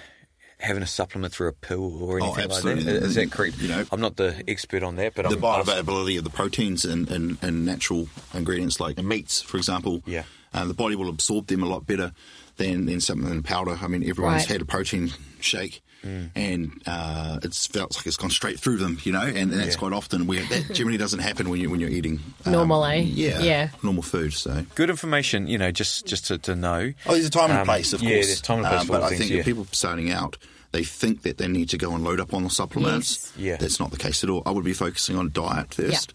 having 0.60 0.82
a 0.82 0.88
supplement 0.88 1.34
through 1.34 1.50
a 1.50 1.54
pill 1.54 2.02
or 2.04 2.18
anything 2.20 2.36
like 2.36 2.46
Oh, 2.50 2.56
absolutely. 2.56 2.84
that? 2.84 3.04
Is 3.04 3.16
that 3.16 3.30
correct? 3.32 3.60
You 3.60 3.68
know- 3.68 3.86
I'm 3.92 4.00
not 4.02 4.16
the 4.16 4.42
expert 4.48 4.84
on 4.84 4.96
that, 4.96 5.14
but 5.16 5.28
the 5.30 5.36
I'm 5.36 5.42
bioavailability 5.42 6.18
of 6.18 6.24
the 6.24 6.30
proteins 6.30 6.86
and, 6.86 7.10
and, 7.12 7.38
and 7.42 7.66
natural 7.66 8.08
ingredients 8.34 8.80
like 8.80 8.98
meats, 9.04 9.42
for 9.42 9.58
example, 9.58 10.02
Yeah. 10.06 10.24
uh, 10.54 10.66
the 10.66 10.74
body 10.74 10.96
will 10.96 11.10
absorb 11.10 11.48
them 11.48 11.62
a 11.62 11.66
lot 11.68 11.86
better 11.86 12.14
than, 12.56 12.86
than 12.86 13.02
something 13.02 13.30
in 13.30 13.44
powder. 13.44 13.78
I 13.82 13.88
mean, 13.88 14.08
everyone's 14.10 14.44
Right. 14.44 14.48
had 14.54 14.62
a 14.62 14.66
protein 14.66 15.12
shake. 15.42 15.82
Mm. 16.04 16.30
And 16.36 16.82
uh, 16.86 17.40
it's 17.44 17.66
felt 17.68 17.96
like 17.98 18.06
it's 18.06 18.18
gone 18.18 18.30
straight 18.30 18.60
through 18.60 18.78
them, 18.78 19.00
you 19.04 19.12
know, 19.12 19.22
and, 19.22 19.38
and 19.38 19.54
that's 19.54 19.74
Yeah. 19.76 19.80
quite 19.80 19.94
often 19.94 20.28
where 20.28 20.44
that 20.46 20.70
generally 20.74 20.98
doesn't 20.98 21.20
happen 21.20 21.50
when 21.50 21.60
you 21.60 21.70
when 21.70 21.80
you're 21.80 21.90
eating 21.90 22.20
um, 22.46 22.52
Normally. 22.52 23.02
yeah, 23.02 23.40
Yeah. 23.42 23.70
normal 23.82 24.04
food. 24.04 24.34
So 24.34 24.66
good 24.76 24.90
information. 24.90 25.48
You 25.48 25.58
know, 25.58 25.72
just 25.72 26.06
just 26.06 26.28
to, 26.28 26.38
to 26.40 26.56
know. 26.56 26.94
Oh, 27.08 27.14
there's 27.14 27.26
a 27.26 27.30
time 27.32 27.50
and 27.50 27.60
Um, 27.60 27.66
place, 27.66 27.94
of 27.94 28.02
yeah, 28.04 28.10
course. 28.10 28.20
Yeah, 28.20 28.26
there's 28.28 28.42
time 28.42 28.60
and 28.60 28.68
place 28.68 28.82
Um, 28.82 28.88
but 28.88 29.02
I 29.04 29.08
things, 29.10 29.20
think 29.22 29.32
yeah. 29.32 29.40
if 29.40 29.46
people 29.46 29.68
starting 29.72 30.12
out, 30.12 30.38
they 30.74 30.84
think 30.84 31.24
that 31.24 31.38
they 31.40 31.48
need 31.48 31.70
to 31.70 31.78
go 31.78 31.94
and 31.96 32.04
load 32.04 32.20
up 32.20 32.34
on 32.34 32.44
the 32.44 32.50
supplements. 32.52 33.32
Yes. 33.36 33.46
Yeah. 33.46 33.56
That's 33.58 33.80
not 33.80 33.92
the 33.92 33.98
case 33.98 34.24
at 34.24 34.30
all. 34.30 34.44
I 34.46 34.52
would 34.52 34.66
be 34.66 34.74
focusing 34.74 35.18
on 35.18 35.32
diet 35.32 35.74
first, 35.74 36.14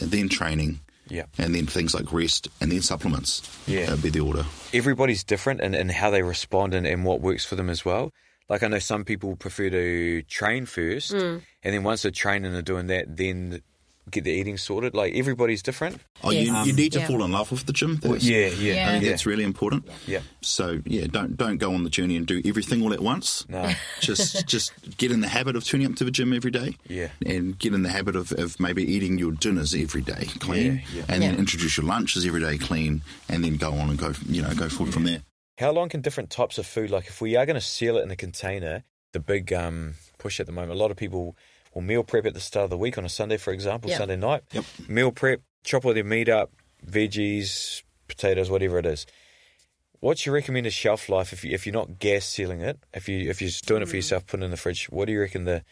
and 0.00 0.10
then 0.10 0.28
training, 0.28 0.80
Yeah. 1.08 1.24
and 1.38 1.54
then 1.54 1.66
things 1.66 1.94
like 1.94 2.12
rest, 2.12 2.46
and 2.60 2.70
then 2.70 2.82
supplements. 2.82 3.42
Yeah. 3.66 3.86
That'd 3.86 4.02
be 4.02 4.10
the 4.10 4.20
order. 4.20 4.44
everybody's 4.74 5.24
different 5.24 5.60
in, 5.62 5.74
in 5.74 5.88
how 5.88 6.10
they 6.10 6.22
respond 6.22 6.74
and, 6.74 6.86
and 6.86 7.04
what 7.04 7.20
works 7.22 7.44
for 7.44 7.56
them 7.56 7.70
as 7.70 7.84
well. 7.84 8.12
Like 8.48 8.62
I 8.62 8.68
know 8.68 8.78
some 8.78 9.04
people 9.04 9.34
prefer 9.36 9.70
to 9.70 10.22
train 10.22 10.66
first, 10.66 11.12
Mm. 11.12 11.42
and 11.64 11.74
then 11.74 11.82
once 11.82 12.02
they're 12.02 12.10
training 12.12 12.46
and 12.46 12.56
are 12.56 12.62
doing 12.62 12.86
that, 12.86 13.16
then 13.16 13.60
get 14.08 14.22
the 14.22 14.30
eating 14.30 14.56
sorted. 14.56 14.94
Like 14.94 15.14
everybody's 15.16 15.62
different. 15.64 16.00
Oh, 16.22 16.30
Yes. 16.30 16.46
you, 16.46 16.70
you 16.70 16.72
need 16.76 16.92
to 16.92 17.00
Yeah. 17.00 17.08
fall 17.08 17.24
in 17.24 17.32
love 17.32 17.50
with 17.50 17.66
the 17.66 17.72
gym 17.72 17.96
first. 17.96 18.22
Yeah, 18.22 18.46
yeah, 18.46 18.74
Yeah. 18.74 18.88
I 18.88 18.92
think 18.92 19.02
yeah. 19.04 19.10
that's 19.10 19.26
really 19.26 19.42
important. 19.42 19.88
Yeah. 20.06 20.20
So 20.42 20.80
yeah, 20.86 21.08
don't 21.10 21.36
don't 21.36 21.56
go 21.58 21.74
on 21.74 21.82
the 21.82 21.90
journey 21.90 22.16
and 22.16 22.24
do 22.24 22.40
everything 22.44 22.82
all 22.82 22.92
at 22.92 23.00
once. 23.00 23.44
No. 23.48 23.68
just 24.00 24.46
just 24.46 24.70
get 24.96 25.10
in 25.10 25.22
the 25.22 25.28
habit 25.28 25.56
of 25.56 25.64
turning 25.64 25.88
up 25.88 25.96
to 25.96 26.04
the 26.04 26.12
gym 26.12 26.32
every 26.32 26.52
day. 26.52 26.76
Yeah. 26.88 27.08
And 27.26 27.58
get 27.58 27.74
in 27.74 27.82
the 27.82 27.90
habit 27.90 28.14
of, 28.14 28.30
of 28.30 28.60
maybe 28.60 28.84
eating 28.84 29.18
your 29.18 29.32
dinners 29.32 29.74
every 29.74 30.02
day 30.02 30.28
clean. 30.38 30.84
Yeah, 30.94 30.98
yeah. 30.98 31.04
And 31.08 31.20
then 31.24 31.34
introduce 31.36 31.76
your 31.76 31.86
lunches 31.86 32.24
every 32.24 32.40
day 32.42 32.58
clean 32.58 33.02
and 33.28 33.42
then 33.42 33.56
go 33.56 33.72
on 33.72 33.90
and 33.90 33.98
go 33.98 34.12
you 34.28 34.40
know, 34.40 34.54
go 34.54 34.68
forward 34.68 34.94
from 34.94 35.02
there. 35.02 35.22
How 35.58 35.70
long 35.72 35.88
can 35.88 36.00
different 36.02 36.30
types 36.30 36.58
of 36.58 36.66
food, 36.66 36.90
like 36.90 37.06
if 37.06 37.20
we 37.20 37.34
are 37.36 37.46
going 37.46 37.54
to 37.54 37.60
seal 37.60 37.96
it 37.96 38.02
in 38.02 38.10
a 38.10 38.16
container, 38.16 38.84
the 39.12 39.20
big 39.20 39.52
um, 39.52 39.94
push 40.18 40.38
at 40.38 40.46
the 40.46 40.52
moment, 40.52 40.72
a 40.72 40.74
lot 40.74 40.90
of 40.90 40.96
people 40.96 41.36
will 41.74 41.82
meal 41.82 42.04
prep 42.04 42.26
at 42.26 42.34
the 42.34 42.40
start 42.40 42.64
of 42.64 42.70
the 42.70 42.76
week 42.76 42.98
on 42.98 43.04
a 43.04 43.08
Sunday, 43.08 43.36
for 43.38 43.52
example, 43.52 43.90
Yeah. 43.90 43.98
Sunday 43.98 44.16
night. 44.16 44.42
Yep. 44.52 44.64
Meal 44.88 45.12
prep, 45.12 45.40
chop 45.64 45.84
all 45.86 45.94
their 45.94 46.04
meat 46.04 46.28
up, 46.28 46.50
veggies, 46.86 47.82
potatoes, 48.08 48.50
whatever 48.50 48.78
it 48.78 48.86
is. 48.86 49.06
What's 50.00 50.26
your 50.26 50.34
recommended 50.34 50.74
shelf 50.74 51.08
life 51.08 51.32
if 51.32 51.42
you, 51.42 51.52
if 51.52 51.66
you're 51.66 51.72
not 51.72 51.98
gas 51.98 52.26
sealing 52.26 52.60
it? 52.60 52.78
If 52.92 53.08
you 53.08 53.30
if 53.30 53.40
you're 53.40 53.48
just 53.48 53.66
doing 53.66 53.82
it 53.82 53.88
for 53.88 53.96
yourself, 53.96 54.26
putting 54.26 54.42
it 54.42 54.46
in 54.46 54.50
the 54.50 54.56
fridge. 54.58 54.86
What 54.90 55.06
do 55.06 55.12
you 55.12 55.20
reckon 55.20 55.44
the 55.44 55.64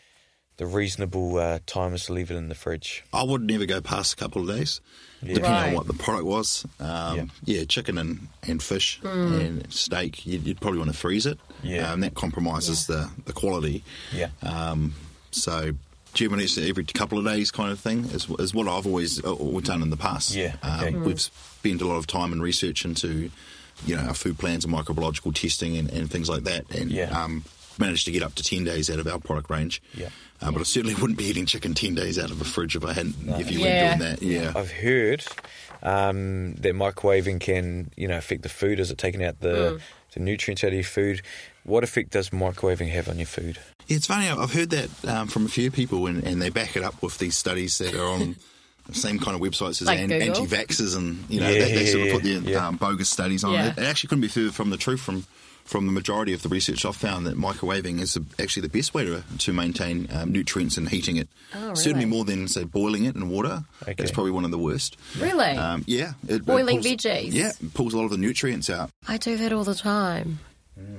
the 0.57 0.67
reasonable 0.67 1.37
uh, 1.39 1.59
time 1.67 1.95
is 1.95 2.07
to 2.07 2.13
leave 2.13 2.31
it 2.31 2.37
in 2.37 2.49
the 2.49 2.55
fridge? 2.55 3.05
I 3.13 3.23
would 3.25 3.43
never 3.43 3.67
go 3.67 3.81
past 3.81 4.13
a 4.13 4.17
couple 4.17 4.49
of 4.49 4.57
days, 4.57 4.81
depending 5.21 5.43
Right. 5.51 5.69
on 5.69 5.75
what 5.75 5.87
the 5.87 5.95
product 5.95 6.25
was. 6.27 6.65
Um, 6.79 7.31
yeah. 7.45 7.65
chicken 7.65 7.99
and, 7.99 8.29
and 8.47 8.63
fish 8.63 9.01
and 9.03 9.67
steak, 9.73 10.25
you'd, 10.27 10.47
you'd 10.47 10.61
probably 10.61 10.79
want 10.79 10.93
to 10.93 10.97
freeze 10.97 11.27
it. 11.27 11.39
Yeah. 11.63 11.91
Um, 11.93 12.01
that 12.01 12.15
compromises 12.15 12.87
the, 12.87 13.11
the 13.27 13.33
quality. 13.33 13.83
Yeah. 14.13 14.29
Um, 14.43 14.95
so 15.33 15.73
generally 16.13 16.45
it's 16.45 16.57
every 16.59 16.85
couple 16.85 17.19
of 17.19 17.25
days 17.25 17.51
kind 17.51 17.73
of 17.73 17.81
thing 17.81 18.05
is, 18.07 18.29
is 18.39 18.55
what 18.55 18.69
I've 18.69 18.87
always 18.87 19.25
uh, 19.25 19.35
done 19.63 19.83
in 19.83 19.91
the 19.91 19.97
past. 19.97 20.35
Yeah, 20.35 20.55
okay. 20.65 20.95
Um, 20.95 21.03
We've 21.05 21.21
spent 21.21 21.83
a 21.83 21.87
lot 21.87 21.97
of 21.97 22.07
time 22.07 22.31
and 22.33 22.41
research 22.41 22.85
into, 22.85 23.31
you 23.85 23.97
know, 23.97 24.03
our 24.03 24.15
food 24.15 24.39
plans 24.39 24.65
and 24.65 24.73
microbiological 24.73 25.35
testing 25.35 25.77
and, 25.77 25.91
and 25.91 26.09
things 26.09 26.29
like 26.29 26.45
that. 26.45 26.71
And 26.73 26.93
Yeah. 26.93 27.11
Managed 27.79 28.05
to 28.07 28.13
get 28.13 28.23
up 28.23 28.35
to 28.37 28.43
10 28.43 28.65
days 28.65 28.89
out 28.91 28.99
of 28.99 29.07
our 29.07 29.19
product 29.19 29.51
range. 29.51 29.83
Yeah. 29.95 30.09
Uh, 30.41 30.51
but 30.53 30.61
I 30.61 30.65
certainly 30.65 30.95
wouldn't 30.95 31.19
be 31.19 31.25
eating 31.25 31.47
chicken 31.47 31.75
10 31.75 31.95
days 31.95 32.19
out 32.19 32.31
of 32.31 32.41
a 32.41 32.45
fridge 32.45 32.77
if 32.77 32.85
I 32.85 32.93
hadn't, 32.93 33.15
if 33.41 33.51
you 33.51 33.61
Yeah. 33.61 33.99
weren't 33.99 33.99
doing 34.01 34.11
that. 34.11 34.23
Yeah. 34.23 34.53
I've 34.61 34.71
heard 34.73 35.25
um, 35.83 36.55
that 36.55 36.75
microwaving 36.75 37.41
can, 37.41 37.91
you 37.97 38.09
know, 38.09 38.17
affect 38.17 38.43
the 38.43 38.49
food. 38.49 38.81
Is 38.81 38.91
it 38.91 38.99
taking 38.99 39.25
out 39.25 39.41
the 39.41 39.81
the 40.15 40.21
nutrients 40.21 40.63
out 40.63 40.69
of 40.69 40.75
your 40.75 40.85
food? 40.85 41.23
What 41.65 41.83
effect 41.83 42.11
does 42.11 42.31
microwaving 42.31 42.91
have 42.91 43.09
on 43.09 43.19
your 43.19 43.27
food? 43.27 43.59
Yeah, 43.87 43.97
It's 43.97 44.07
funny, 44.07 44.29
I've 44.29 44.53
heard 44.53 44.71
that 44.71 44.89
um, 45.09 45.27
from 45.29 45.45
a 45.45 45.49
few 45.49 45.71
people, 45.71 46.07
and, 46.07 46.23
and 46.25 46.41
they 46.41 46.51
back 46.51 46.77
it 46.77 46.83
up 46.85 47.03
with 47.03 47.19
these 47.19 47.37
studies 47.37 47.79
that 47.79 47.95
are 47.95 48.05
on 48.07 48.37
the 48.87 48.95
same 48.99 49.19
kind 49.19 49.35
of 49.35 49.41
websites 49.41 49.81
as 49.83 49.89
Like 49.89 49.99
an- 50.01 50.13
anti-vaxxers 50.13 50.97
and 50.97 51.25
you 51.29 51.41
know 51.41 51.49
Yeah, 51.49 51.65
they, 51.65 51.73
they 51.75 51.87
sort 51.87 52.07
of 52.07 52.13
put 52.15 52.23
their 52.23 52.35
yeah, 52.39 52.51
yeah. 52.51 52.69
um, 52.69 52.77
bogus 52.77 53.11
studies 53.11 53.43
on 53.45 53.55
Yeah. 53.55 53.69
it. 53.71 53.79
It 53.79 53.85
actually 53.85 54.09
couldn't 54.09 54.23
be 54.23 54.29
further 54.29 54.53
from 54.53 54.71
the 54.71 54.77
truth. 54.77 55.01
From 55.01 55.27
from 55.65 55.87
the 55.87 55.93
majority 55.93 56.33
of 56.35 56.43
the 56.43 56.49
research 56.49 56.85
I've 56.85 56.95
found 56.97 57.27
that 57.27 57.37
microwaving 57.37 58.01
is 58.01 58.19
actually 58.39 58.63
the 58.63 58.69
best 58.69 58.93
way 58.95 59.05
to 59.05 59.23
to 59.39 59.53
maintain 59.53 60.09
um, 60.13 60.31
nutrients 60.33 60.77
and 60.77 60.89
heating 60.89 61.17
it. 61.17 61.29
Oh, 61.55 61.75
Certainly 61.75 62.05
more 62.07 62.25
than 62.25 62.49
say 62.49 62.65
boiling 62.65 63.05
it 63.07 63.17
in 63.17 63.29
water. 63.31 63.65
Okay. 63.83 63.95
That's 63.95 64.11
probably 64.11 64.33
one 64.33 64.45
of 64.45 64.51
the 64.51 64.59
worst. 64.59 64.97
Really? 65.19 65.45
Um, 65.57 65.83
yeah, 65.87 66.13
it, 66.29 66.37
it 66.37 66.47
Boiling 66.47 66.83
pulls- 66.83 66.87
veggies? 66.87 67.33
Yeah, 67.33 67.51
it 67.61 67.75
pulls 67.75 67.95
a 67.95 67.97
lot 67.97 68.05
of 68.05 68.11
the 68.11 68.19
nutrients 68.19 68.69
out. 68.71 68.91
I 69.09 69.17
do 69.17 69.37
that 69.39 69.53
all 69.53 69.65
the 69.65 69.75
time. 69.75 70.39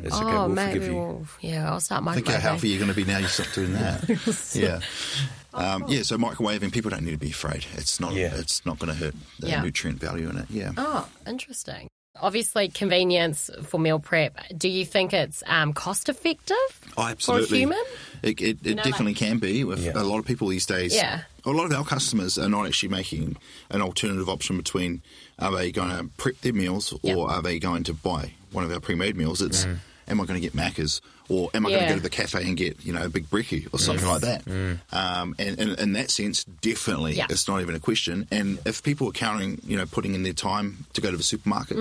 It's 0.04 0.16
okay. 0.16 0.24
oh, 0.26 0.46
We'll 0.46 0.50
maybe 0.50 0.74
forgive 0.80 0.88
you. 0.88 0.96
we'll, 0.96 1.28
yeah, 1.42 1.70
I'll 1.70 1.82
start 1.82 2.04
microwaving. 2.04 2.14
Think 2.16 2.28
how 2.30 2.40
healthy 2.40 2.70
you're 2.70 2.80
going 2.80 2.90
to 2.92 2.96
be 2.96 3.04
now 3.04 3.18
you 3.18 3.28
stop 3.28 3.48
doing 3.54 3.74
that. 3.74 4.08
yeah. 4.56 4.80
Um, 5.54 5.86
yeah, 5.90 6.02
so 6.04 6.18
microwaving, 6.18 6.72
people 6.72 6.92
don't 6.92 7.04
need 7.04 7.12
to 7.12 7.18
be 7.18 7.32
afraid. 7.32 7.66
It's 7.76 8.00
not. 8.00 8.14
Yeah. 8.14 8.32
It's 8.36 8.66
not 8.66 8.80
going 8.80 8.94
to 8.94 8.96
hurt 8.98 9.16
the 9.40 9.50
Yeah. 9.50 9.62
nutrient 9.62 10.00
value 10.00 10.30
in 10.30 10.38
it. 10.38 10.46
Yeah. 10.50 10.72
Oh, 10.78 11.08
interesting. 11.28 11.88
Obviously, 12.22 12.70
convenience 12.70 13.50
for 13.64 13.80
meal 13.80 14.00
prep. 14.00 14.38
Do 14.58 14.70
you 14.70 14.86
think 14.86 15.14
it's 15.14 15.44
um, 15.48 15.74
cost 15.74 16.08
effective 16.10 16.56
Oh, 16.98 17.04
absolutely. 17.04 17.48
for 17.48 17.56
a 17.56 17.58
human? 17.58 17.84
It, 18.24 18.42
it, 18.42 18.58
it 18.66 18.76
know, 18.76 18.84
definitely 18.84 19.14
like- 19.14 19.18
can 19.18 19.40
be 19.40 19.64
with 19.64 19.80
Yeah. 19.84 19.92
a 19.96 20.04
lot 20.04 20.20
of 20.20 20.26
people 20.26 20.48
these 20.48 20.66
days. 20.66 20.96
Yeah. 20.96 21.22
A 21.46 21.52
lot 21.52 21.66
of 21.66 21.74
our 21.74 21.84
customers 21.86 22.38
are 22.38 22.50
not 22.50 22.66
actually 22.66 22.90
making 22.90 23.38
an 23.70 23.82
alternative 23.82 24.30
option 24.30 24.58
between 24.58 25.02
are 25.40 25.52
they 25.56 25.72
going 25.72 25.90
to 25.90 26.10
prep 26.18 26.40
their 26.42 26.54
meals 26.54 26.94
or 26.94 27.00
Yeah. 27.04 27.16
are 27.18 27.42
they 27.42 27.60
going 27.60 27.84
to 27.84 27.94
buy 27.94 28.32
one 28.52 28.64
of 28.64 28.72
our 28.72 28.80
pre-made 28.80 29.16
meals? 29.18 29.42
It's 29.42 29.66
am 30.08 30.22
I 30.22 30.26
going 30.26 30.40
to 30.40 30.48
get 30.48 30.54
Macca's 30.54 31.02
or 31.28 31.50
am 31.56 31.66
I 31.66 31.70
going 31.72 31.82
to 31.84 31.90
go 31.90 31.96
to 31.96 32.02
the 32.02 32.10
cafe 32.12 32.44
and 32.44 32.56
get 32.56 32.86
you 32.86 32.94
know 32.94 33.04
a 33.04 33.10
big 33.10 33.26
brekkie 33.32 33.68
or 33.74 33.80
something 33.80 34.08
like 34.08 34.22
that? 34.22 34.48
Um, 34.92 35.36
and, 35.40 35.60
and 35.60 35.80
in 35.80 35.94
that 35.94 36.10
sense, 36.12 36.44
definitely, 36.62 37.14
Yeah. 37.16 37.26
it's 37.30 37.48
not 37.48 37.62
even 37.62 37.74
a 37.76 37.80
question. 37.80 38.28
And 38.32 38.60
if 38.66 38.82
people 38.84 39.08
are 39.10 39.12
counting, 39.12 39.60
you 39.66 39.76
know, 39.78 39.86
putting 39.88 40.14
in 40.16 40.22
their 40.24 40.34
time 40.34 40.86
to 40.94 40.95
go 41.06 41.12
to 41.12 41.18
the 41.18 41.24
supermarket, 41.24 41.78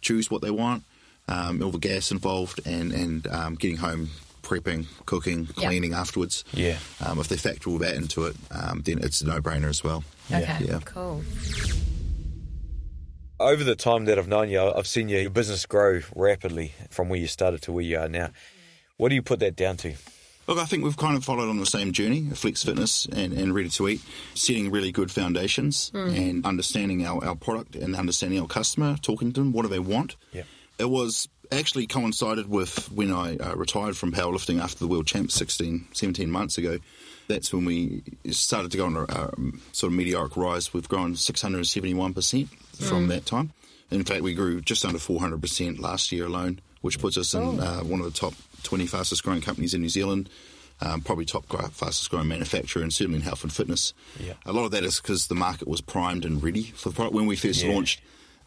choose 0.00 0.30
what 0.30 0.42
they 0.42 0.50
want, 0.50 0.84
um, 1.28 1.62
all 1.62 1.70
the 1.70 1.78
gas 1.78 2.10
involved, 2.10 2.60
and 2.66 2.92
and 2.92 3.26
um, 3.28 3.54
getting 3.54 3.76
home, 3.78 4.08
prepping, 4.42 4.86
cooking, 5.06 5.48
Yeah. 5.56 5.68
cleaning 5.68 5.94
afterwards. 5.94 6.44
Yeah. 6.52 6.78
Um, 7.04 7.18
if 7.18 7.28
they 7.28 7.36
factor 7.36 7.70
all 7.70 7.78
that 7.78 7.94
into 7.94 8.26
it, 8.26 8.36
um, 8.50 8.82
then 8.84 8.98
it's 9.02 9.20
a 9.22 9.26
no-brainer 9.26 9.68
as 9.70 9.82
well. 9.84 10.04
Okay, 10.30 10.64
Yeah. 10.68 10.80
cool. 10.84 11.22
Over 13.40 13.64
the 13.64 13.74
time 13.74 14.04
that 14.04 14.18
I've 14.18 14.28
known 14.28 14.50
you, 14.50 14.60
I've 14.60 14.86
seen 14.86 15.08
your 15.08 15.28
business 15.30 15.66
grow 15.66 16.00
rapidly 16.14 16.74
from 16.90 17.08
where 17.08 17.18
you 17.18 17.26
started 17.26 17.60
to 17.62 17.72
where 17.72 17.82
you 17.84 17.98
are 17.98 18.08
now. 18.08 18.30
What 18.98 19.08
do 19.08 19.16
you 19.16 19.22
put 19.22 19.40
that 19.40 19.56
down 19.56 19.76
to? 19.78 19.94
Look, 20.46 20.58
I 20.58 20.64
think 20.64 20.82
we've 20.82 20.96
kind 20.96 21.16
of 21.16 21.24
followed 21.24 21.48
on 21.48 21.58
the 21.58 21.66
same 21.66 21.92
journey, 21.92 22.28
of 22.30 22.38
Flex 22.38 22.64
Fitness 22.64 23.06
and, 23.06 23.32
and 23.32 23.54
Ready 23.54 23.68
to 23.70 23.88
Eat, 23.88 24.00
setting 24.34 24.70
really 24.70 24.90
good 24.90 25.10
foundations 25.10 25.92
and 25.94 26.44
understanding 26.44 27.06
our, 27.06 27.24
our 27.24 27.36
product 27.36 27.76
and 27.76 27.94
understanding 27.94 28.40
our 28.40 28.48
customer, 28.48 28.96
talking 29.00 29.32
to 29.32 29.40
them, 29.40 29.52
what 29.52 29.62
do 29.62 29.68
they 29.68 29.78
want. 29.78 30.16
Yeah. 30.32 30.42
It 30.78 30.90
was 30.90 31.28
actually 31.52 31.86
coincided 31.86 32.48
with 32.48 32.90
when 32.90 33.12
I 33.12 33.36
uh, 33.36 33.54
retired 33.54 33.96
from 33.96 34.10
powerlifting 34.10 34.60
after 34.60 34.78
the 34.78 34.88
World 34.88 35.06
Champs 35.06 35.34
16, 35.34 35.88
17 35.92 36.30
months 36.30 36.58
ago. 36.58 36.78
That's 37.28 37.52
when 37.52 37.64
we 37.64 38.02
started 38.30 38.72
to 38.72 38.78
go 38.78 38.86
on 38.86 38.96
a 38.96 39.06
um, 39.10 39.60
sort 39.72 39.92
of 39.92 39.96
meteoric 39.96 40.36
rise. 40.36 40.74
We've 40.74 40.88
grown 40.88 41.14
671% 41.14 42.48
from 42.88 43.08
that 43.08 43.26
time. 43.26 43.52
In 43.90 44.04
fact, 44.04 44.22
we 44.22 44.34
grew 44.34 44.60
just 44.60 44.84
under 44.84 44.98
400% 44.98 45.78
last 45.78 46.10
year 46.12 46.24
alone, 46.26 46.60
which 46.82 46.98
puts 46.98 47.16
us 47.16 47.32
in 47.34 47.58
uh, 47.60 47.80
one 47.80 47.98
of 48.00 48.06
the 48.06 48.12
top 48.12 48.34
20 48.64 48.86
fastest 48.86 49.22
growing 49.24 49.40
companies 49.40 49.74
in 49.74 49.80
New 49.80 49.88
Zealand. 49.88 50.28
Um, 50.80 51.00
probably 51.00 51.24
top 51.24 51.46
fastest 51.72 52.10
growing 52.10 52.26
manufacturer, 52.26 52.82
and 52.82 52.92
certainly 52.92 53.18
in 53.18 53.22
health 53.22 53.44
and 53.44 53.52
fitness. 53.52 53.94
Yeah. 54.18 54.32
A 54.44 54.52
lot 54.52 54.64
of 54.64 54.72
that 54.72 54.82
is 54.82 55.00
because 55.00 55.28
the 55.28 55.34
market 55.36 55.68
was 55.68 55.80
primed 55.80 56.24
and 56.24 56.42
ready 56.42 56.64
for 56.74 56.88
the 56.88 56.94
product 56.96 57.14
when 57.14 57.26
we 57.26 57.36
first 57.36 57.62
Yeah. 57.62 57.70
launched. 57.72 58.00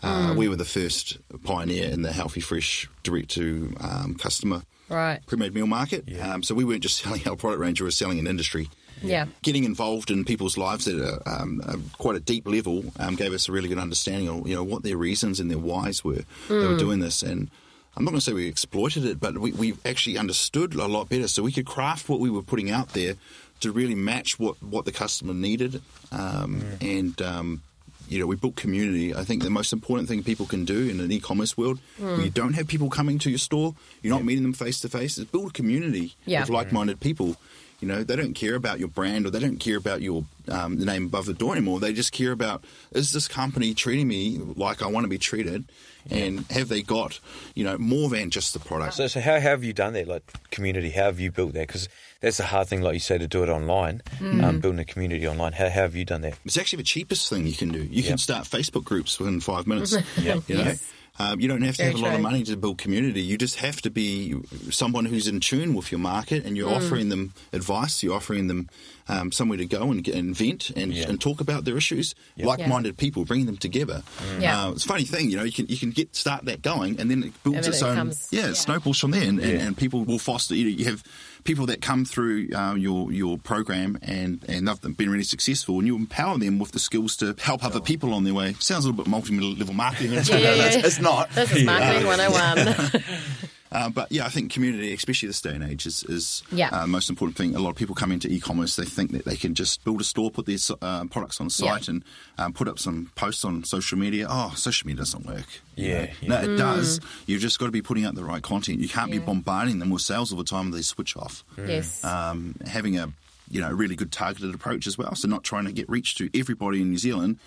Uh, 0.03 0.33
We 0.37 0.49
were 0.49 0.57
the 0.57 0.65
first 0.65 1.17
pioneer 1.45 1.85
in 1.89 2.01
the 2.01 2.11
healthy, 2.11 2.41
fresh, 2.41 2.89
direct 3.03 3.29
to 3.31 3.73
um, 3.79 4.15
customer 4.15 4.63
Right. 4.89 5.25
pre-made 5.25 5.53
meal 5.53 5.65
market. 5.65 6.03
Yeah. 6.07 6.33
Um, 6.33 6.43
so 6.43 6.53
we 6.55 6.65
weren't 6.65 6.83
just 6.83 6.97
selling 7.03 7.25
our 7.25 7.37
product 7.37 7.61
range; 7.61 7.79
we 7.79 7.85
were 7.85 7.91
selling 7.91 8.19
an 8.19 8.27
industry. 8.27 8.69
Yeah. 9.01 9.27
Getting 9.41 9.63
involved 9.63 10.11
in 10.11 10.25
people's 10.25 10.57
lives 10.57 10.87
at 10.89 10.95
a, 10.95 11.21
um, 11.29 11.61
a, 11.65 11.77
quite 11.97 12.17
a 12.17 12.19
deep 12.19 12.45
level 12.47 12.83
um, 12.99 13.15
gave 13.15 13.31
us 13.33 13.47
a 13.47 13.51
really 13.53 13.69
good 13.69 13.79
understanding 13.79 14.27
of 14.27 14.45
you 14.45 14.55
know 14.55 14.63
what 14.63 14.83
their 14.83 14.97
reasons 14.97 15.39
and 15.39 15.49
their 15.49 15.57
whys 15.57 16.03
were. 16.03 16.23
They 16.49 16.67
were 16.67 16.77
doing 16.77 16.99
this, 16.99 17.23
and 17.23 17.49
I'm 17.97 18.03
not 18.03 18.11
going 18.11 18.19
to 18.19 18.25
say 18.25 18.33
we 18.33 18.47
exploited 18.47 19.05
it, 19.05 19.19
but 19.19 19.37
we, 19.37 19.51
we 19.53 19.73
actually 19.85 20.17
understood 20.17 20.73
a 20.75 20.85
lot 20.87 21.07
better. 21.09 21.27
So 21.27 21.43
we 21.43 21.51
could 21.51 21.65
craft 21.65 22.09
what 22.09 22.19
we 22.19 22.29
were 22.29 22.41
putting 22.41 22.69
out 22.69 22.89
there 22.89 23.15
to 23.61 23.71
really 23.71 23.95
match 23.95 24.37
what, 24.37 24.61
what 24.61 24.83
the 24.85 24.91
customer 24.91 25.33
needed, 25.33 25.81
um, 26.11 26.61
and 26.81 27.19
um, 27.21 27.61
you 28.09 28.19
know, 28.19 28.27
we 28.27 28.35
built 28.35 28.55
community. 28.57 29.15
I 29.15 29.23
think 29.23 29.43
the 29.43 29.49
most 29.49 29.71
important 29.73 30.09
thing 30.09 30.23
people 30.23 30.45
can 30.45 30.65
do 30.65 30.89
in 30.89 30.99
an 30.99 31.09
e-commerce 31.11 31.57
world, 31.57 31.79
where 31.97 32.19
you 32.21 32.29
don't 32.29 32.53
have 32.53 32.67
people 32.67 32.89
coming 32.89 33.17
to 33.19 33.29
your 33.29 33.39
store, 33.39 33.73
you're 34.03 34.13
not 34.13 34.25
meeting 34.25 34.43
them 34.43 34.53
face 34.53 34.81
to 34.81 34.89
face, 34.89 35.17
is 35.17 35.25
build 35.25 35.49
a 35.49 35.53
community 35.53 36.15
Yeah. 36.25 36.43
of 36.43 36.49
like-minded 36.49 36.99
people. 36.99 37.37
You 37.85 37.91
know, 37.91 38.03
they 38.03 38.15
don't 38.15 38.33
care 38.33 38.55
about 38.55 38.79
your 38.79 38.87
brand 38.87 39.27
or 39.27 39.29
they 39.29 39.37
don't 39.37 39.59
care 39.59 39.77
about 39.77 40.01
your 40.01 40.25
um, 40.47 40.79
the 40.79 40.85
name 40.85 41.05
above 41.05 41.27
the 41.27 41.35
door 41.35 41.51
anymore. 41.51 41.79
They 41.79 41.93
just 41.93 42.11
care 42.11 42.31
about 42.31 42.63
is 42.93 43.11
this 43.11 43.27
company 43.27 43.75
treating 43.75 44.07
me 44.07 44.39
like 44.55 44.81
I 44.81 44.87
want 44.87 45.03
to 45.03 45.07
be 45.07 45.19
treated, 45.19 45.65
and 46.09 46.39
have 46.49 46.67
they 46.69 46.81
got 46.81 47.19
you 47.53 47.63
know 47.63 47.77
more 47.77 48.09
than 48.09 48.31
just 48.31 48.53
the 48.53 48.59
product. 48.59 48.95
So, 48.95 49.05
so 49.05 49.19
how 49.19 49.39
have 49.39 49.63
you 49.63 49.71
done 49.71 49.93
that, 49.93 50.07
like 50.07 50.23
community? 50.49 50.89
How 50.89 51.03
have 51.03 51.19
you 51.19 51.31
built 51.31 51.53
that? 51.53 51.67
Because 51.67 51.87
that's 52.21 52.39
a 52.39 52.45
hard 52.45 52.67
thing, 52.69 52.81
like 52.81 52.95
you 52.95 52.99
say, 52.99 53.19
to 53.19 53.27
do 53.27 53.43
it 53.43 53.49
online, 53.49 54.01
um, 54.19 54.61
building 54.61 54.79
a 54.79 54.85
community 54.85 55.27
online. 55.27 55.53
How, 55.53 55.65
how 55.65 55.81
have 55.81 55.95
you 55.95 56.05
done 56.05 56.21
that? 56.21 56.39
It's 56.43 56.57
actually 56.57 56.77
the 56.77 56.83
cheapest 56.85 57.29
thing 57.29 57.45
you 57.45 57.53
can 57.53 57.69
do. 57.69 57.83
You 57.83 58.01
Yeah. 58.01 58.09
can 58.09 58.17
start 58.17 58.45
Facebook 58.45 58.83
groups 58.83 59.19
within 59.19 59.39
five 59.41 59.67
minutes. 59.67 59.95
Yeah. 60.19 60.39
You 60.47 60.55
know? 60.55 60.63
Yes. 60.63 60.91
Um, 61.17 61.39
you 61.39 61.47
don't 61.47 61.61
have 61.61 61.77
to 61.77 61.83
Very 61.83 61.91
have 61.93 62.01
a 62.01 62.03
lot 62.03 62.15
of 62.15 62.21
money 62.21 62.43
to 62.43 62.57
build 62.57 62.77
community. 62.77 63.21
You 63.21 63.37
just 63.37 63.57
have 63.57 63.81
to 63.83 63.89
be 63.89 64.35
someone 64.69 65.05
who's 65.05 65.27
in 65.27 65.39
tune 65.39 65.73
with 65.73 65.91
your 65.91 65.99
market, 65.99 66.43
and 66.45 66.53
Mm. 66.53 66.57
you're 66.57 66.69
offering 66.73 67.09
them 67.09 67.33
advice. 67.53 68.03
You're 68.03 68.15
offering 68.15 68.47
them 68.47 68.69
um, 69.07 69.31
somewhere 69.31 69.57
to 69.57 69.65
go 69.65 69.91
and, 69.91 70.03
get, 70.03 70.15
and 70.15 70.35
vent 70.35 70.71
and, 70.71 70.93
Yeah. 70.93 71.07
and 71.09 71.19
talk 71.21 71.39
about 71.41 71.65
their 71.65 71.77
issues. 71.77 72.15
Like-minded 72.37 72.97
people, 72.97 73.25
bringing 73.25 73.45
them 73.45 73.57
together. 73.57 74.03
Yeah. 74.39 74.65
Uh, 74.67 74.71
it's 74.71 74.85
a 74.85 74.87
funny 74.87 75.03
thing, 75.05 75.29
you 75.29 75.37
know. 75.37 75.43
You 75.43 75.51
can 75.51 75.67
you 75.67 75.77
can 75.77 75.91
get 75.91 76.15
start 76.15 76.45
that 76.45 76.61
going, 76.61 76.99
and 76.99 77.09
then 77.11 77.23
it 77.23 77.43
builds 77.43 77.61
then 77.61 77.69
its 77.73 77.81
it 77.81 77.85
own. 77.85 77.95
comes- 77.95 78.27
yeah, 78.31 78.41
yeah. 78.41 78.49
it 78.49 78.55
snowballs 78.55 78.99
from 78.99 79.11
there, 79.11 79.23
and, 79.27 79.39
and, 79.39 79.51
Yeah. 79.51 79.65
and 79.65 79.77
people 79.77 80.03
will 80.03 80.19
foster. 80.19 80.55
You, 80.55 80.65
know, 80.65 80.77
you 80.77 80.85
have 80.85 81.03
people 81.43 81.65
that 81.67 81.81
come 81.81 82.05
through 82.05 82.49
uh, 82.55 82.73
your 82.75 83.11
your 83.11 83.37
program 83.37 83.97
and 84.01 84.43
and 84.47 84.67
they've 84.67 84.97
been 84.97 85.09
really 85.09 85.23
successful, 85.23 85.77
and 85.77 85.87
you 85.87 85.95
empower 85.95 86.37
them 86.37 86.57
with 86.59 86.71
the 86.71 86.79
skills 86.79 87.15
to 87.17 87.35
help 87.39 87.63
other 87.63 87.79
people 87.79 88.13
on 88.13 88.23
their 88.23 88.33
way. 88.33 88.53
Sounds 88.59 88.85
a 88.85 88.89
little 88.89 89.03
bit 89.03 89.09
multi-level 89.09 89.73
marketing. 89.73 90.13
Yeah, 90.13 90.23
yeah, 90.27 90.65
it's, 90.65 90.75
yeah. 90.77 90.85
it's 90.85 90.99
not. 90.99 91.29
This 91.31 91.51
is 91.53 91.63
marketing 91.63 92.07
101. 92.07 93.03
Uh, 93.75 93.89
but 93.89 94.11
yeah, 94.11 94.25
I 94.25 94.29
think 94.29 94.51
community, 94.51 94.93
especially 94.93 95.27
this 95.27 95.41
day 95.41 95.53
and 95.53 95.63
age, 95.63 95.85
is, 95.85 96.03
is 96.03 96.43
Yeah. 96.51 96.69
uh, 96.69 96.87
most 96.87 97.09
important 97.09 97.37
thing. 97.37 97.55
A 97.55 97.59
lot 97.59 97.71
of 97.71 97.75
people 97.75 97.93
come 97.93 98.11
into 98.11 98.27
e-commerce, 98.31 98.75
they 98.77 98.85
think 98.85 99.11
that 99.11 99.25
they 99.25 99.35
can 99.35 99.53
just 99.53 99.83
build 99.83 99.99
a 99.99 100.03
store, 100.03 100.31
put 100.31 100.45
their 100.45 100.57
uh, 100.81 101.03
products 101.05 101.41
on 101.41 101.47
the 101.49 101.55
Yeah. 101.63 101.71
site, 101.73 101.87
and 101.89 102.03
um, 102.37 102.53
put 102.53 102.67
up 102.67 102.79
some 102.79 103.11
posts 103.15 103.43
on 103.43 103.63
social 103.65 103.97
media. 103.97 104.27
Oh, 104.29 104.53
social 104.55 104.87
media 104.87 104.99
doesn't 104.99 105.25
work. 105.25 105.45
Yeah, 105.75 106.07
yeah. 106.21 106.29
No, 106.29 106.53
it 106.53 106.57
does. 106.57 106.99
You've 107.27 107.41
just 107.41 107.59
got 107.59 107.65
to 107.65 107.71
be 107.71 107.81
putting 107.81 108.05
out 108.05 108.15
the 108.15 108.23
right 108.23 108.41
content. 108.41 108.79
You 108.79 108.87
can't 108.89 109.11
be 109.11 109.19
Mm. 109.19 109.25
Bombarding 109.25 109.79
them 109.79 109.89
with 109.89 110.01
sales 110.03 110.31
all 110.31 110.37
the 110.37 110.43
time. 110.45 110.71
They 110.71 110.81
switch 110.81 111.17
off. 111.17 111.43
yes. 111.57 112.03
Um, 112.03 112.55
having 112.65 112.97
a 112.97 113.11
you 113.51 113.61
know, 113.61 113.69
a 113.69 113.75
really 113.75 113.95
good 113.95 114.11
targeted 114.11 114.55
approach 114.55 114.87
as 114.87 114.97
well. 114.97 115.13
So 115.13 115.27
not 115.27 115.43
trying 115.43 115.65
to 115.65 115.71
get 115.71 115.87
reach 115.87 116.15
to 116.15 116.31
everybody 116.33 116.81
in 116.81 116.89
New 116.89 116.97
Zealand, 116.97 117.37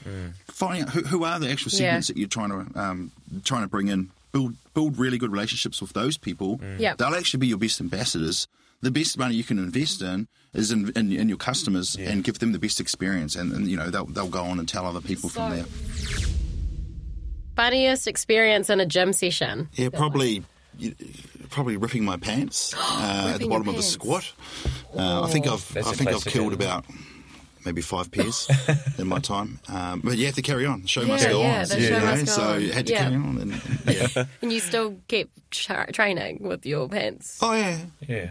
finding 0.46 0.82
out 0.84 0.90
who, 0.90 1.00
who 1.02 1.24
are 1.24 1.40
the 1.40 1.50
actual 1.50 1.72
Yeah. 1.72 1.78
segments 1.78 2.06
that 2.06 2.16
you're 2.16 2.28
trying 2.28 2.50
to 2.50 2.80
um, 2.80 3.10
trying 3.44 3.62
to 3.62 3.68
bring 3.68 3.88
in. 3.88 4.10
Build 4.32 4.54
build 4.74 4.98
really 4.98 5.18
good 5.18 5.32
relationships 5.32 5.80
with 5.80 5.92
those 5.92 6.18
people. 6.18 6.60
Yep. 6.78 6.98
They'll 6.98 7.14
actually 7.14 7.40
be 7.40 7.46
your 7.48 7.58
best 7.58 7.80
ambassadors. 7.80 8.46
The 8.80 8.90
best 8.90 9.18
money 9.18 9.34
you 9.34 9.42
can 9.44 9.58
invest 9.58 10.02
in 10.02 10.28
is 10.54 10.70
in, 10.70 10.90
in, 10.96 11.10
in 11.12 11.28
your 11.28 11.38
customers 11.38 11.96
and 11.96 12.22
give 12.22 12.38
them 12.38 12.52
the 12.52 12.58
best 12.60 12.78
experience, 12.80 13.34
and, 13.36 13.52
and 13.52 13.66
you 13.66 13.76
know 13.76 13.90
they'll 13.90 14.04
they'll 14.06 14.28
go 14.28 14.44
on 14.44 14.58
and 14.58 14.68
tell 14.68 14.86
other 14.86 15.00
people 15.00 15.28
from 15.28 15.50
there. 15.50 15.64
Funniest 17.56 18.06
experience 18.06 18.70
in 18.70 18.78
a 18.80 18.86
gym 18.86 19.12
session. 19.12 19.68
Yeah, 19.74 19.88
probably. 19.90 20.44
you- 20.78 20.94
Probably 21.50 21.78
ripping 21.78 22.04
my 22.04 22.18
pants 22.18 22.74
uh, 22.76 23.30
at 23.32 23.40
the 23.40 23.48
bottom 23.48 23.68
of 23.68 23.76
a 23.76 23.82
squat. 23.82 24.30
Uh, 24.94 25.22
I 25.22 25.30
think 25.30 25.46
I've 25.46 25.66
That's 25.72 25.86
I 25.88 25.92
a 25.92 25.94
think 25.94 26.10
I've 26.10 26.22
killed 26.26 26.52
about 26.52 26.84
maybe 27.68 27.82
five 27.82 28.10
pairs 28.10 28.48
in 28.98 29.06
my 29.06 29.18
time. 29.18 29.60
Um, 29.68 30.00
but 30.02 30.16
you 30.16 30.24
have 30.26 30.34
to 30.36 30.42
carry 30.42 30.64
on. 30.66 30.86
Show 30.86 31.04
must 31.04 31.24
Yeah, 31.24 31.32
go 31.32 31.42
yeah, 31.42 31.60
on. 31.62 31.68
the 31.68 31.80
you 31.80 31.86
show 31.88 31.98
know, 31.98 32.04
must 32.06 32.26
go 32.26 32.32
so 32.32 32.42
on. 32.42 32.60
you 32.62 32.72
had 32.72 32.86
to 32.86 32.92
Yeah. 32.92 33.02
carry 33.02 33.14
on. 33.16 33.38
And, 33.38 33.52
yeah. 34.16 34.24
And 34.42 34.52
you 34.52 34.60
still 34.60 34.96
keep 35.08 35.30
tra- 35.50 35.92
training 35.92 36.38
with 36.42 36.64
your 36.64 36.88
pants. 36.88 37.38
oh 37.42 37.52
yeah. 37.52 37.78
Yeah. 38.08 38.30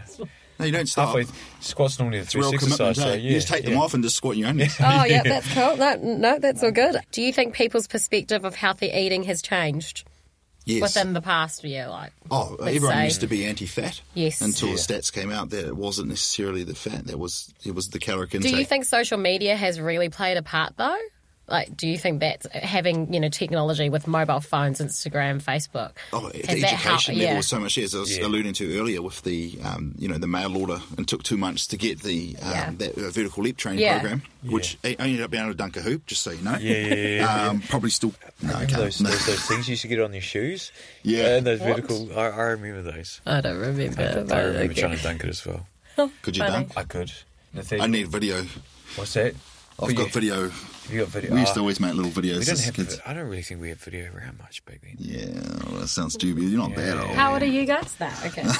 No, 0.58 0.66
you 0.66 0.72
don't 0.72 0.88
stop. 0.88 1.06
Halfway, 1.16 1.26
squat's 1.60 2.00
normally 2.00 2.18
the 2.18 2.24
It's 2.24 2.34
real 2.34 2.50
three 2.50 2.58
commitment. 2.58 2.90
exercise. 2.90 3.04
So, 3.12 3.16
yeah, 3.16 3.22
you 3.22 3.30
just 3.36 3.46
take 3.46 3.62
them 3.64 3.74
yeah. 3.74 3.78
off 3.80 3.94
and 3.94 4.02
just 4.02 4.16
squat 4.16 4.36
your 4.36 4.48
own. 4.48 4.58
Oh, 4.80 5.04
yeah, 5.04 5.22
that's 5.22 5.54
cool. 5.54 5.76
No, 5.76 5.94
no, 6.02 6.38
that's 6.40 6.64
all 6.64 6.72
good. 6.72 6.96
Do 7.12 7.22
you 7.22 7.32
think 7.32 7.54
people's 7.54 7.86
perspective 7.86 8.44
of 8.44 8.56
healthy 8.56 8.88
eating 8.92 9.22
has 9.22 9.40
changed? 9.40 10.04
Yes. 10.68 10.82
within 10.82 11.14
the 11.14 11.20
past 11.22 11.64
year? 11.64 11.88
Like, 11.88 12.12
Oh, 12.30 12.56
let's 12.60 12.76
everyone 12.76 12.96
say- 12.98 13.04
used 13.06 13.20
to 13.22 13.26
be 13.26 13.44
anti-fat. 13.46 14.00
Yes. 14.14 14.40
Until 14.40 14.68
Yeah. 14.68 14.74
the 14.74 14.80
stats 14.80 15.12
came 15.12 15.30
out 15.32 15.50
that 15.50 15.66
it 15.66 15.76
wasn't 15.76 16.08
necessarily 16.08 16.62
the 16.62 16.74
fat. 16.74 17.06
That 17.06 17.18
was 17.18 17.52
it 17.64 17.74
was 17.74 17.88
the 17.88 17.98
caloric 17.98 18.30
Do 18.30 18.48
you 18.48 18.64
think 18.64 18.84
social 18.84 19.18
media 19.18 19.56
has 19.56 19.80
really 19.80 20.08
played 20.10 20.36
a 20.36 20.42
part 20.42 20.74
though? 20.76 20.96
Like, 21.48 21.74
do 21.76 21.88
you 21.88 21.96
think 21.96 22.20
that 22.20 22.44
having 22.52 23.12
you 23.12 23.20
know 23.20 23.28
technology 23.30 23.88
with 23.88 24.06
mobile 24.06 24.40
phones, 24.40 24.80
Instagram, 24.80 25.42
Facebook? 25.42 25.92
Oh, 26.12 26.28
the 26.28 26.38
has 26.46 26.48
education 26.62 26.76
helped- 26.78 27.08
level 27.08 27.22
yeah. 27.22 27.36
was 27.36 27.46
so 27.48 27.58
much. 27.58 27.78
As 27.78 27.94
I 27.94 27.98
was 28.00 28.16
Yeah. 28.18 28.26
alluding 28.26 28.52
to 28.54 28.78
earlier, 28.78 29.00
with 29.00 29.22
the 29.22 29.58
um, 29.64 29.94
you 29.98 30.08
know 30.08 30.18
the 30.18 30.26
mail 30.26 30.56
order, 30.56 30.80
and 30.96 31.08
took 31.08 31.22
two 31.22 31.38
months 31.38 31.66
to 31.68 31.76
get 31.78 32.02
the 32.02 32.36
um, 32.42 32.50
Yeah. 32.50 32.70
that 32.78 32.98
uh, 32.98 33.10
vertical 33.10 33.42
leap 33.42 33.56
training 33.56 33.80
Yeah. 33.80 33.98
program, 34.00 34.22
which 34.44 34.76
I 34.84 34.96
I 34.98 35.04
ended 35.04 35.22
up 35.22 35.30
being 35.30 35.42
able 35.42 35.52
to 35.54 35.56
dunk 35.58 35.76
a 35.78 35.80
hoop. 35.80 36.06
Just 36.06 36.22
so 36.22 36.32
you 36.32 36.42
know. 36.42 36.56
Yeah, 36.60 36.74
yeah, 36.76 36.94
yeah, 36.94 37.16
yeah, 37.22 37.48
um, 37.48 37.60
Probably 37.62 37.90
still. 37.90 38.12
No, 38.42 38.50
I 38.50 38.60
Remember 38.62 38.76
those, 38.84 39.00
No. 39.00 39.08
those, 39.10 39.26
those 39.26 39.40
things 39.48 39.68
you 39.68 39.72
used 39.72 39.82
to 39.82 39.88
get 39.88 40.00
on 40.00 40.12
your 40.12 40.20
shoes? 40.22 40.70
Yeah. 41.02 41.36
And 41.36 41.46
those 41.46 41.60
What? 41.60 41.76
vertical. 41.76 42.18
I, 42.18 42.26
I 42.26 42.42
remember 42.50 42.82
those. 42.92 43.20
I 43.24 43.40
don't 43.40 43.56
remember. 43.58 44.02
I, 44.02 44.04
but 44.22 44.30
remember 44.36 44.58
okay. 44.72 44.80
trying 44.82 44.96
to 44.96 45.02
dunk 45.02 45.24
it 45.24 45.30
as 45.30 45.46
well. 45.46 45.66
Could 46.22 46.36
you 46.36 46.44
Funny. 46.44 46.66
dunk? 46.66 46.72
I 46.76 46.84
could. 46.84 47.10
I 47.80 47.86
need 47.86 48.08
video. 48.08 48.44
What's 48.96 49.14
that? 49.14 49.34
I've 49.80 49.94
got 49.96 50.10
video. 50.10 50.50
Have 50.88 50.94
you 50.96 51.02
got 51.02 51.08
video? 51.10 51.34
We 51.34 51.40
used 51.40 51.52
to 51.54 51.60
always 51.60 51.80
make 51.80 51.92
little 51.92 52.10
videos 52.10 52.38
we 52.38 52.44
don't 52.46 52.48
as 52.54 52.64
have. 52.64 52.74
kids. 52.74 52.98
I 53.04 53.12
don't 53.12 53.28
really 53.28 53.42
think 53.42 53.60
we 53.60 53.68
had 53.68 53.76
video 53.78 54.10
around 54.10 54.38
much 54.38 54.64
back 54.64 54.80
then. 54.82 54.94
Yeah, 54.98 55.26
well, 55.70 55.80
that 55.82 55.88
sounds 55.88 56.14
stupid. 56.14 56.44
You're 56.44 56.58
not 56.58 56.74
that 56.76 56.96
old. 56.98 57.10
How 57.14 57.34
old 57.34 57.42
are 57.42 57.46
you 57.46 57.66
guys 57.66 57.94
now? 58.00 58.12
Okay. 58.24 58.44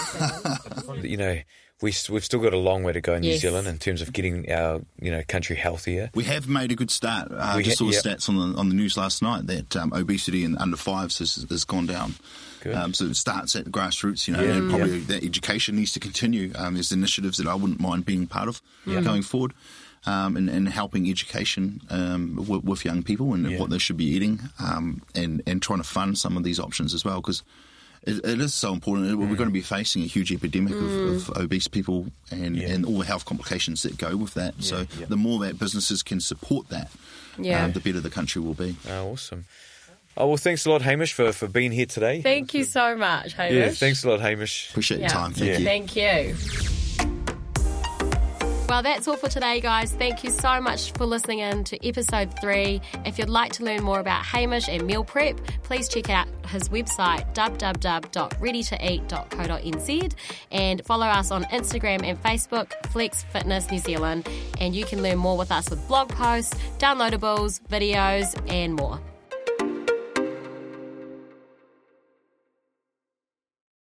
You 1.02 1.16
know, 1.16 1.38
we 1.80 1.92
we've 2.10 2.24
still 2.24 2.40
got 2.40 2.52
a 2.52 2.58
long 2.58 2.82
way 2.82 2.92
to 2.92 3.00
go 3.00 3.14
in 3.14 3.20
New 3.22 3.36
Zealand 3.38 3.66
in 3.68 3.78
terms 3.78 4.02
of 4.02 4.12
getting 4.12 4.50
our 4.52 4.80
you 5.00 5.10
know 5.10 5.22
country 5.26 5.56
healthier. 5.56 6.10
We 6.14 6.24
have 6.24 6.48
made 6.48 6.70
a 6.72 6.74
good 6.74 6.90
start. 6.90 7.30
Uh, 7.30 7.54
We 7.56 7.62
just 7.62 7.78
ha- 7.78 7.84
saw 7.84 7.90
yeah. 7.92 8.14
stats 8.14 8.28
on 8.28 8.36
the 8.36 8.58
on 8.58 8.68
the 8.68 8.74
news 8.74 8.96
last 8.96 9.22
night 9.22 9.46
that 9.46 9.76
um, 9.76 9.92
obesity 9.94 10.44
in 10.44 10.56
under 10.58 10.76
fives 10.76 11.18
has, 11.20 11.46
has 11.48 11.64
gone 11.64 11.86
down. 11.86 12.14
Um, 12.74 12.92
so 12.92 13.04
it 13.06 13.14
starts 13.16 13.54
at 13.56 13.64
the 13.64 13.70
grassroots, 13.70 14.26
you 14.28 14.34
know, 14.34 14.42
Yeah, 14.42 14.56
and 14.56 14.68
probably 14.70 14.98
yeah. 14.98 15.04
that 15.08 15.24
education 15.24 15.76
needs 15.76 15.92
to 15.92 16.00
continue. 16.00 16.52
Um, 16.56 16.74
there's 16.74 16.92
initiatives 16.92 17.38
that 17.38 17.46
I 17.46 17.54
wouldn't 17.54 17.80
mind 17.80 18.04
being 18.04 18.26
part 18.26 18.48
of 18.48 18.60
going 18.86 19.22
forward. 19.22 19.52
Um, 20.06 20.36
and, 20.36 20.48
and 20.48 20.68
helping 20.68 21.10
education 21.10 21.80
um, 21.90 22.36
with, 22.48 22.64
with 22.64 22.84
young 22.84 23.02
people 23.02 23.34
and 23.34 23.50
Yeah. 23.50 23.58
what 23.58 23.68
they 23.68 23.78
should 23.78 23.96
be 23.98 24.06
eating, 24.06 24.40
um, 24.58 25.02
and 25.14 25.42
and 25.46 25.60
trying 25.60 25.80
to 25.80 25.84
fund 25.88 26.16
some 26.16 26.36
of 26.36 26.44
these 26.44 26.58
options 26.60 26.94
as 26.94 27.04
well 27.04 27.16
because 27.20 27.42
it, 28.04 28.24
it 28.24 28.40
is 28.40 28.54
so 28.54 28.72
important. 28.72 29.10
Mm. 29.10 29.18
We're 29.28 29.36
going 29.36 29.48
to 29.50 29.52
be 29.52 29.60
facing 29.60 30.02
a 30.04 30.06
huge 30.06 30.32
epidemic 30.32 30.72
of, 30.72 31.28
of 31.28 31.36
obese 31.36 31.68
people 31.68 32.06
and, 32.30 32.56
Yeah. 32.56 32.68
and 32.70 32.86
all 32.86 32.98
the 33.00 33.04
health 33.04 33.24
complications 33.26 33.82
that 33.82 33.98
go 33.98 34.16
with 34.16 34.34
that. 34.34 34.54
so 34.62 34.86
yeah. 34.98 35.06
the 35.08 35.16
more 35.16 35.40
that 35.40 35.58
businesses 35.58 36.02
can 36.04 36.20
support 36.20 36.68
that, 36.70 36.90
Yeah. 37.36 37.64
um, 37.64 37.72
the 37.72 37.80
better 37.80 38.00
the 38.00 38.08
country 38.08 38.40
will 38.40 38.54
be. 38.54 38.76
Oh, 38.88 39.10
awesome. 39.12 39.44
Oh 40.16 40.28
well, 40.28 40.36
thanks 40.36 40.64
a 40.64 40.70
lot, 40.70 40.80
Hamish, 40.82 41.12
for, 41.12 41.32
for 41.32 41.48
being 41.48 41.72
here 41.72 41.86
today. 41.86 42.22
Thank 42.22 42.54
you 42.54 42.64
so 42.64 42.96
much, 42.96 43.34
Hamish. 43.34 43.54
yeah, 43.54 43.70
thanks 43.70 44.04
a 44.04 44.08
lot, 44.10 44.20
Hamish. 44.20 44.70
Appreciate 44.70 45.00
Yeah. 45.00 45.06
your 45.08 45.10
time. 45.14 45.32
Thank 45.32 45.46
Yeah. 45.50 45.58
you. 45.58 45.64
Thank 45.64 45.96
you. 45.96 46.77
Well, 48.68 48.82
that's 48.82 49.08
all 49.08 49.16
for 49.16 49.30
today, 49.30 49.62
guys. 49.62 49.94
Thank 49.94 50.22
you 50.22 50.30
so 50.30 50.60
much 50.60 50.92
for 50.92 51.06
listening 51.06 51.38
in 51.38 51.64
to 51.64 51.88
episode 51.88 52.38
three. 52.38 52.82
If 53.06 53.18
you'd 53.18 53.30
like 53.30 53.50
to 53.54 53.64
learn 53.64 53.82
more 53.82 53.98
about 53.98 54.26
Hamish 54.26 54.68
and 54.68 54.86
meal 54.86 55.02
prep, 55.02 55.40
please 55.62 55.88
check 55.88 56.10
out 56.10 56.28
his 56.48 56.68
website 56.68 57.34
www.readytoeat.co.nz 57.34 60.12
and 60.50 60.84
follow 60.84 61.06
us 61.06 61.30
on 61.30 61.44
Instagram 61.44 62.04
and 62.04 62.22
Facebook, 62.22 62.72
Flex 62.88 63.24
Fitness 63.32 63.70
New 63.70 63.78
Zealand. 63.78 64.28
And 64.60 64.76
you 64.76 64.84
can 64.84 65.02
learn 65.02 65.16
more 65.16 65.38
with 65.38 65.50
us 65.50 65.70
with 65.70 65.88
blog 65.88 66.10
posts, 66.10 66.54
downloadables, 66.78 67.62
videos, 67.70 68.38
and 68.52 68.74
more. 68.74 69.00